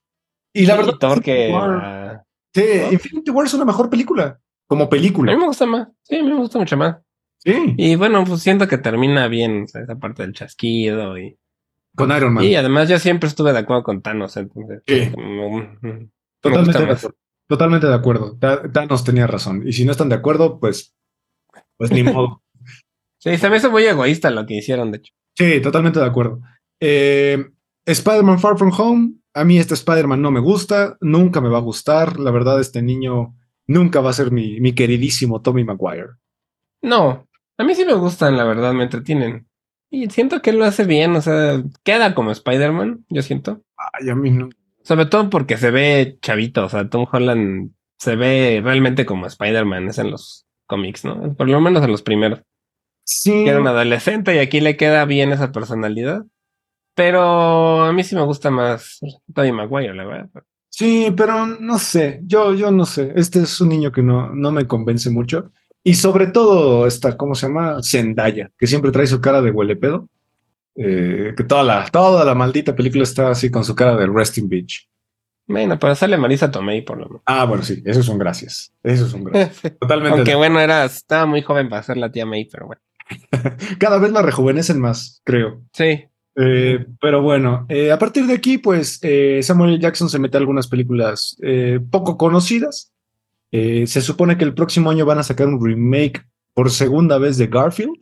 [0.55, 2.23] Y la verdad, Thor que Infinity War-
[2.61, 2.93] sí, ¿no?
[2.93, 5.33] Infinity War es una mejor película, como a película.
[5.33, 5.89] mí me gusta más.
[6.03, 6.97] Sí, a mí me gusta mucho más.
[7.39, 11.39] Sí, Y bueno, pues siento que termina bien o sea, esa parte del chasquido y,
[11.95, 12.45] con Iron Man.
[12.45, 15.13] y además yo siempre estuve de acuerdo con Thanos, entonces Sí.
[15.17, 16.09] me- me
[16.41, 17.15] Totalmente de acuerdo.
[17.49, 18.37] Totalmente de acuerdo.
[18.41, 19.63] Ta- Thanos tenía razón.
[19.67, 20.95] Y si no están de acuerdo, pues,
[21.77, 22.43] pues ni modo.
[23.19, 25.13] Sí, se me hizo muy egoísta lo que hicieron, de hecho.
[25.35, 26.41] Sí, totalmente de acuerdo.
[26.81, 27.45] Eh,
[27.85, 31.63] Spider-Man Far From Home, a mí este Spider-Man no me gusta, nunca me va a
[31.63, 32.19] gustar.
[32.19, 33.35] La verdad, este niño
[33.67, 36.15] nunca va a ser mi, mi queridísimo Tommy Maguire.
[36.81, 37.29] No,
[37.59, 39.47] a mí sí me gustan, la verdad, me entretienen.
[39.91, 43.63] Y siento que lo hace bien, o sea, queda como Spider-Man, yo siento.
[43.77, 44.49] Ay, a mí no.
[44.83, 49.89] Sobre todo porque se ve chavito, o sea, Tom Holland se ve realmente como Spider-Man,
[49.89, 51.35] es en los cómics, ¿no?
[51.35, 52.41] Por lo menos en los primeros.
[53.05, 53.45] Sí.
[53.45, 56.25] Que era un adolescente y aquí le queda bien esa personalidad.
[56.97, 58.99] Pero a mí sí me gusta más
[59.33, 60.43] Tobey Maguire, la verdad.
[60.71, 63.13] Sí, pero no sé, yo, yo no sé.
[63.15, 65.53] Este es un niño que no, no me convence mucho.
[65.85, 67.81] Y sobre todo esta, ¿cómo se llama?
[67.83, 70.09] Zendaya, que siempre trae su cara de huele pedo.
[70.75, 74.49] Eh, que toda la, toda la maldita película está así con su cara de Resting
[74.49, 74.89] Beach.
[75.47, 77.23] Bueno, pero sale Marisa Tomei por lo menos.
[77.27, 78.73] Ah, bueno, sí, esos son gracias.
[78.83, 79.77] Esos son gracias.
[79.81, 80.17] Totalmente.
[80.17, 82.81] Aunque bueno, era, estaba muy joven para ser la tía May, pero bueno.
[83.79, 85.63] Cada vez la rejuvenecen más, creo.
[85.75, 86.07] Sí.
[86.39, 89.81] Eh, pero bueno, eh, a partir de aquí, pues eh, Samuel.
[89.81, 91.37] Jackson se mete a algunas películas
[91.91, 92.93] poco conocidas.
[93.51, 96.23] Se supone que el próximo año van a sacar un remake
[96.53, 97.97] por segunda vez de Garfield,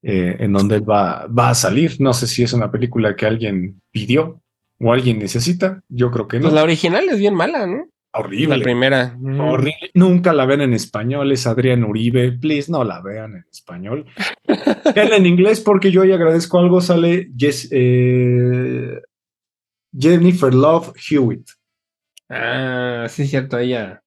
[0.00, 2.00] en donde él va, va a salir.
[2.00, 4.40] No sé si es una película que alguien pidió
[4.80, 5.82] o alguien necesita.
[5.88, 6.44] Yo creo que no.
[6.44, 7.88] Pues la original es bien mala, ¿no?
[8.18, 8.56] Horrible.
[8.56, 9.16] La primera.
[9.22, 9.90] Horrible.
[9.94, 11.30] Nunca la ven en español.
[11.32, 12.32] Es Adrián Uribe.
[12.32, 14.06] Please, no la vean en español.
[14.94, 16.80] Vean en inglés porque yo hoy agradezco algo.
[16.80, 17.28] Sale
[17.70, 19.00] eh,
[19.96, 21.48] Jennifer Love Hewitt.
[22.28, 24.02] Ah, sí, es cierto, ella,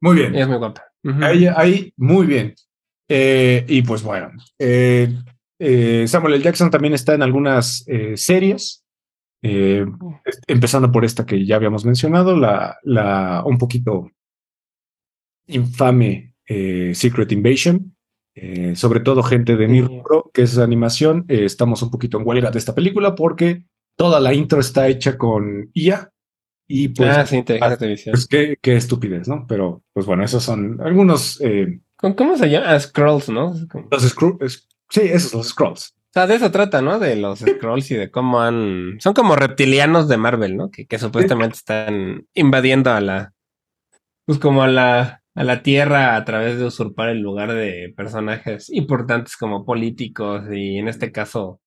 [0.00, 0.34] Muy bien.
[0.34, 0.84] ella es muy guapa.
[1.22, 2.54] Ahí, ahí, muy bien.
[3.08, 5.08] Eh, y pues bueno, eh,
[6.06, 6.42] Samuel L.
[6.42, 7.84] Jackson también está en algunas
[8.16, 8.83] series,
[9.46, 9.84] eh,
[10.46, 14.10] empezando por esta que ya habíamos mencionado, la, la un poquito
[15.46, 17.94] infame eh, Secret Invasion.
[18.34, 22.50] eh, sobre todo gente de mi rubro, que es animación, estamos un poquito en huelga
[22.50, 23.66] de esta película porque
[23.96, 26.10] toda la intro está hecha con IA
[26.66, 28.12] y pues, ah, sí, artificial.
[28.12, 29.44] pues qué, qué estupidez, ¿no?
[29.46, 31.38] Pero pues bueno, esos son algunos
[32.16, 32.70] ¿Cómo, se llama?
[32.70, 33.54] Ah, Scrolls, ¿no?
[33.90, 34.68] Los scrolls.
[34.90, 35.94] Sí, esos, los scrolls.
[36.14, 37.00] O sea, de eso trata, ¿no?
[37.00, 39.00] De los Scrolls y de cómo han...
[39.00, 40.70] Son como reptilianos de Marvel, ¿no?
[40.70, 43.32] Que, que supuestamente están invadiendo a la...
[44.24, 48.70] Pues como a la, a la Tierra a través de usurpar el lugar de personajes
[48.70, 51.60] importantes como políticos y en este caso,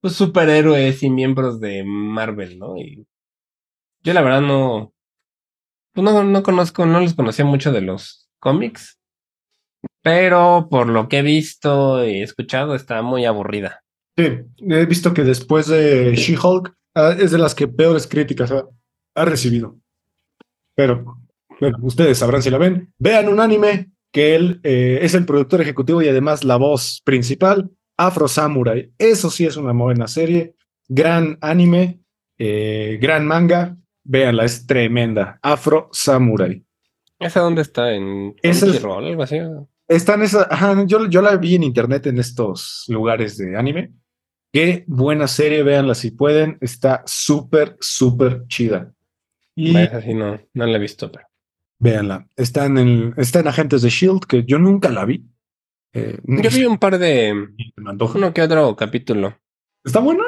[0.00, 2.76] pues superhéroes y miembros de Marvel, ¿no?
[2.76, 3.06] Y
[4.02, 4.92] yo la verdad no...
[5.92, 8.98] Pues no, no conozco, no les conocía mucho de los cómics.
[10.02, 13.81] Pero por lo que he visto y escuchado, está muy aburrida.
[14.16, 14.24] Sí,
[14.58, 18.64] he visto que después de She-Hulk ah, es de las que peores críticas ha,
[19.14, 19.78] ha recibido.
[20.74, 21.18] Pero,
[21.60, 22.92] bueno, ustedes sabrán si la ven.
[22.98, 27.70] Vean un anime que él eh, es el productor ejecutivo y además la voz principal,
[27.96, 28.92] Afro Samurai.
[28.98, 30.54] Eso sí es una buena serie.
[30.88, 32.00] Gran anime,
[32.38, 33.76] eh, gran manga.
[34.04, 35.38] Véanla, es tremenda.
[35.42, 36.62] Afro Samurai.
[37.18, 37.92] ¿Esa dónde está?
[37.92, 39.38] ¿En Crunchyroll, algo así?
[39.86, 43.92] Está en esa, ajá, yo, yo la vi en internet en estos lugares de anime.
[44.52, 46.58] Qué buena serie, véanla si pueden.
[46.60, 48.92] Está súper, súper chida.
[49.54, 51.26] Y no, no la he visto, pero...
[51.78, 52.26] véanla.
[52.36, 55.26] Está en, el, está en Agentes de Shield, que yo nunca la vi.
[55.94, 57.34] Eh, Yo vi un par de...
[57.76, 58.18] me antoja.
[58.18, 59.38] Uno que otro capítulo.
[59.84, 60.24] ¿Está buena?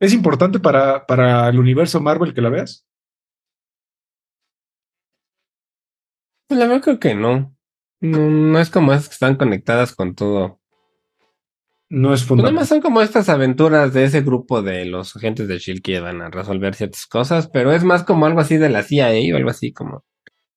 [0.00, 2.86] ¿Es importante para, para el universo Marvel que la veas?
[6.48, 7.56] Pues la verdad creo que no.
[8.00, 10.60] No, no es como esas que están conectadas con todo.
[11.94, 12.54] No es Pues nada fundamental.
[12.54, 15.82] más son como estas aventuras de ese grupo de los agentes de S.H.I.E.L.D.
[15.82, 19.10] que van a resolver ciertas cosas, pero es más como algo así de la CIA
[19.32, 20.04] o algo así como...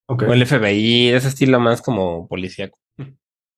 [0.08, 2.80] Ok, O el FBI, de ese estilo más como policíaco.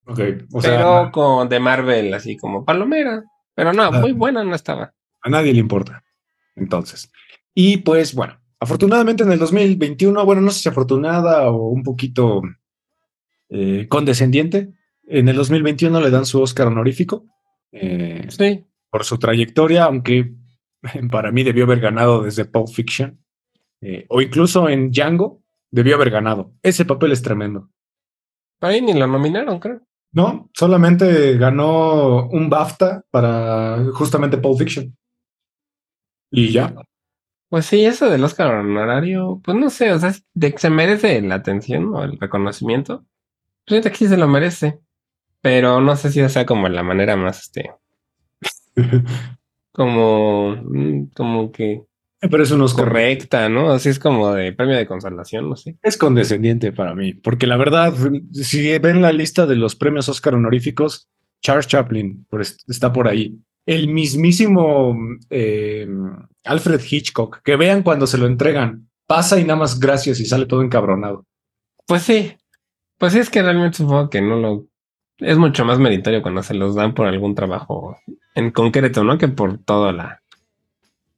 [0.06, 0.20] ok.
[0.52, 3.24] O sea, pero con de Marvel, así como palomera.
[3.56, 4.94] Pero no, muy buena no estaba.
[5.22, 6.04] a nadie le importa.
[6.56, 7.12] Entonces.
[7.54, 12.42] Y pues bueno, afortunadamente en el 2021, bueno, no sé si afortunada o un poquito
[13.50, 14.74] eh, condescendiente,
[15.08, 17.26] en el 2021 le dan su Oscar honorífico
[17.72, 18.66] eh, Sí.
[18.90, 20.34] por su trayectoria, aunque
[21.12, 23.24] para mí debió haber ganado desde Pulp Fiction
[23.82, 25.42] eh, o incluso en Django
[25.72, 26.54] debió haber ganado.
[26.64, 27.70] Ese papel es tremendo.
[28.62, 29.82] Ahí ni lo nominaron, creo.
[30.12, 34.98] No, solamente ganó un BAFTA para justamente Pulp Fiction.
[36.32, 36.74] Y ya.
[37.50, 41.22] Pues sí, eso del Oscar honorario, pues no sé, o sea, de que se merece
[41.22, 43.06] la atención o el reconocimiento.
[43.66, 44.80] Pues que sí se lo merece.
[45.42, 47.72] Pero no sé si sea como la manera más, este,
[49.72, 51.84] como, mm, como que
[52.20, 52.86] Pero es un Oscar.
[52.86, 53.72] correcta, ¿no?
[53.72, 55.78] Así es como de premio de consolación, no sé.
[55.82, 57.94] Es condescendiente para mí, porque la verdad,
[58.34, 61.10] si ven la lista de los premios Oscar honoríficos,
[61.42, 63.40] Charles Chaplin pues, está por ahí.
[63.66, 64.98] el mismísimo
[65.30, 65.88] eh,
[66.44, 70.46] Alfred Hitchcock, que vean cuando se lo entregan, pasa y nada más gracias y sale
[70.46, 71.26] todo encabronado.
[71.88, 72.34] Pues sí,
[72.98, 74.66] pues sí es que realmente supongo que no lo...
[75.20, 77.98] Es mucho más meritorio cuando se los dan por algún trabajo
[78.36, 79.18] en concreto, ¿no?
[79.18, 80.22] Que por toda la...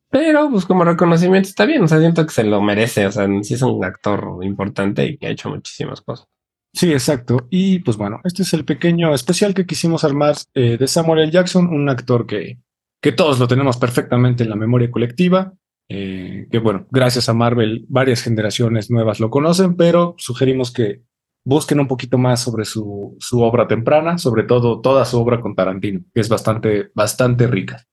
[0.10, 3.28] Pero pues como reconocimiento está bien, o sea, siento que se lo merece, o sea,
[3.44, 6.28] sí es un actor importante y que ha hecho muchísimas cosas.
[6.74, 7.48] Sí, exacto.
[7.50, 11.32] Y pues bueno, este es el pequeño especial que quisimos armar eh, de Samuel L.
[11.32, 12.60] Jackson, un actor que,
[13.02, 15.54] que todos lo tenemos perfectamente en la memoria colectiva.
[15.90, 21.02] Eh, que bueno, gracias a Marvel, varias generaciones nuevas lo conocen, pero sugerimos que
[21.44, 25.56] busquen un poquito más sobre su, su obra temprana, sobre todo toda su obra con
[25.56, 27.86] Tarantino, que es bastante, bastante rica.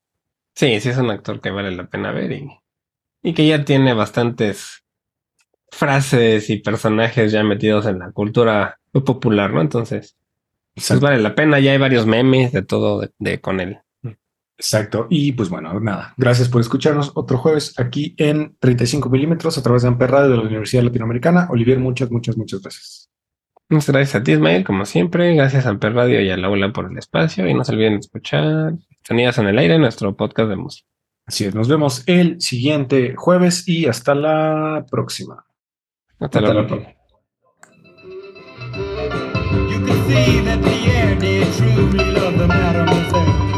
[0.55, 2.49] Sí, sí es un actor que vale la pena ver y,
[3.23, 4.85] y que ya tiene bastantes
[5.71, 9.61] frases y personajes ya metidos en la cultura popular, ¿no?
[9.61, 10.17] Entonces,
[10.75, 13.79] pues vale la pena, ya hay varios memes de todo de, con él.
[14.57, 15.07] Exacto.
[15.09, 16.15] Y pues bueno, nada.
[16.17, 20.37] Gracias por escucharnos otro jueves aquí en 35 milímetros a través de Amper Radio de
[20.37, 21.47] la Universidad Latinoamericana.
[21.51, 22.98] Olivier, muchas, muchas, muchas gracias.
[23.71, 25.35] Muchas gracias a ti, Ismael, como siempre.
[25.35, 27.47] Gracias a Amper Radio y a la Aula por el espacio.
[27.47, 28.73] Y no se olviden de escuchar
[29.07, 30.89] Sonidas en el Aire, nuestro podcast de música.
[31.27, 31.55] Así es.
[31.55, 35.45] Nos vemos el siguiente jueves y hasta la próxima.
[36.19, 36.99] Hasta, hasta la próxima.
[43.11, 43.58] You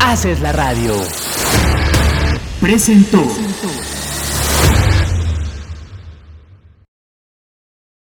[0.00, 0.94] haces la radio.
[2.60, 3.22] Presentó.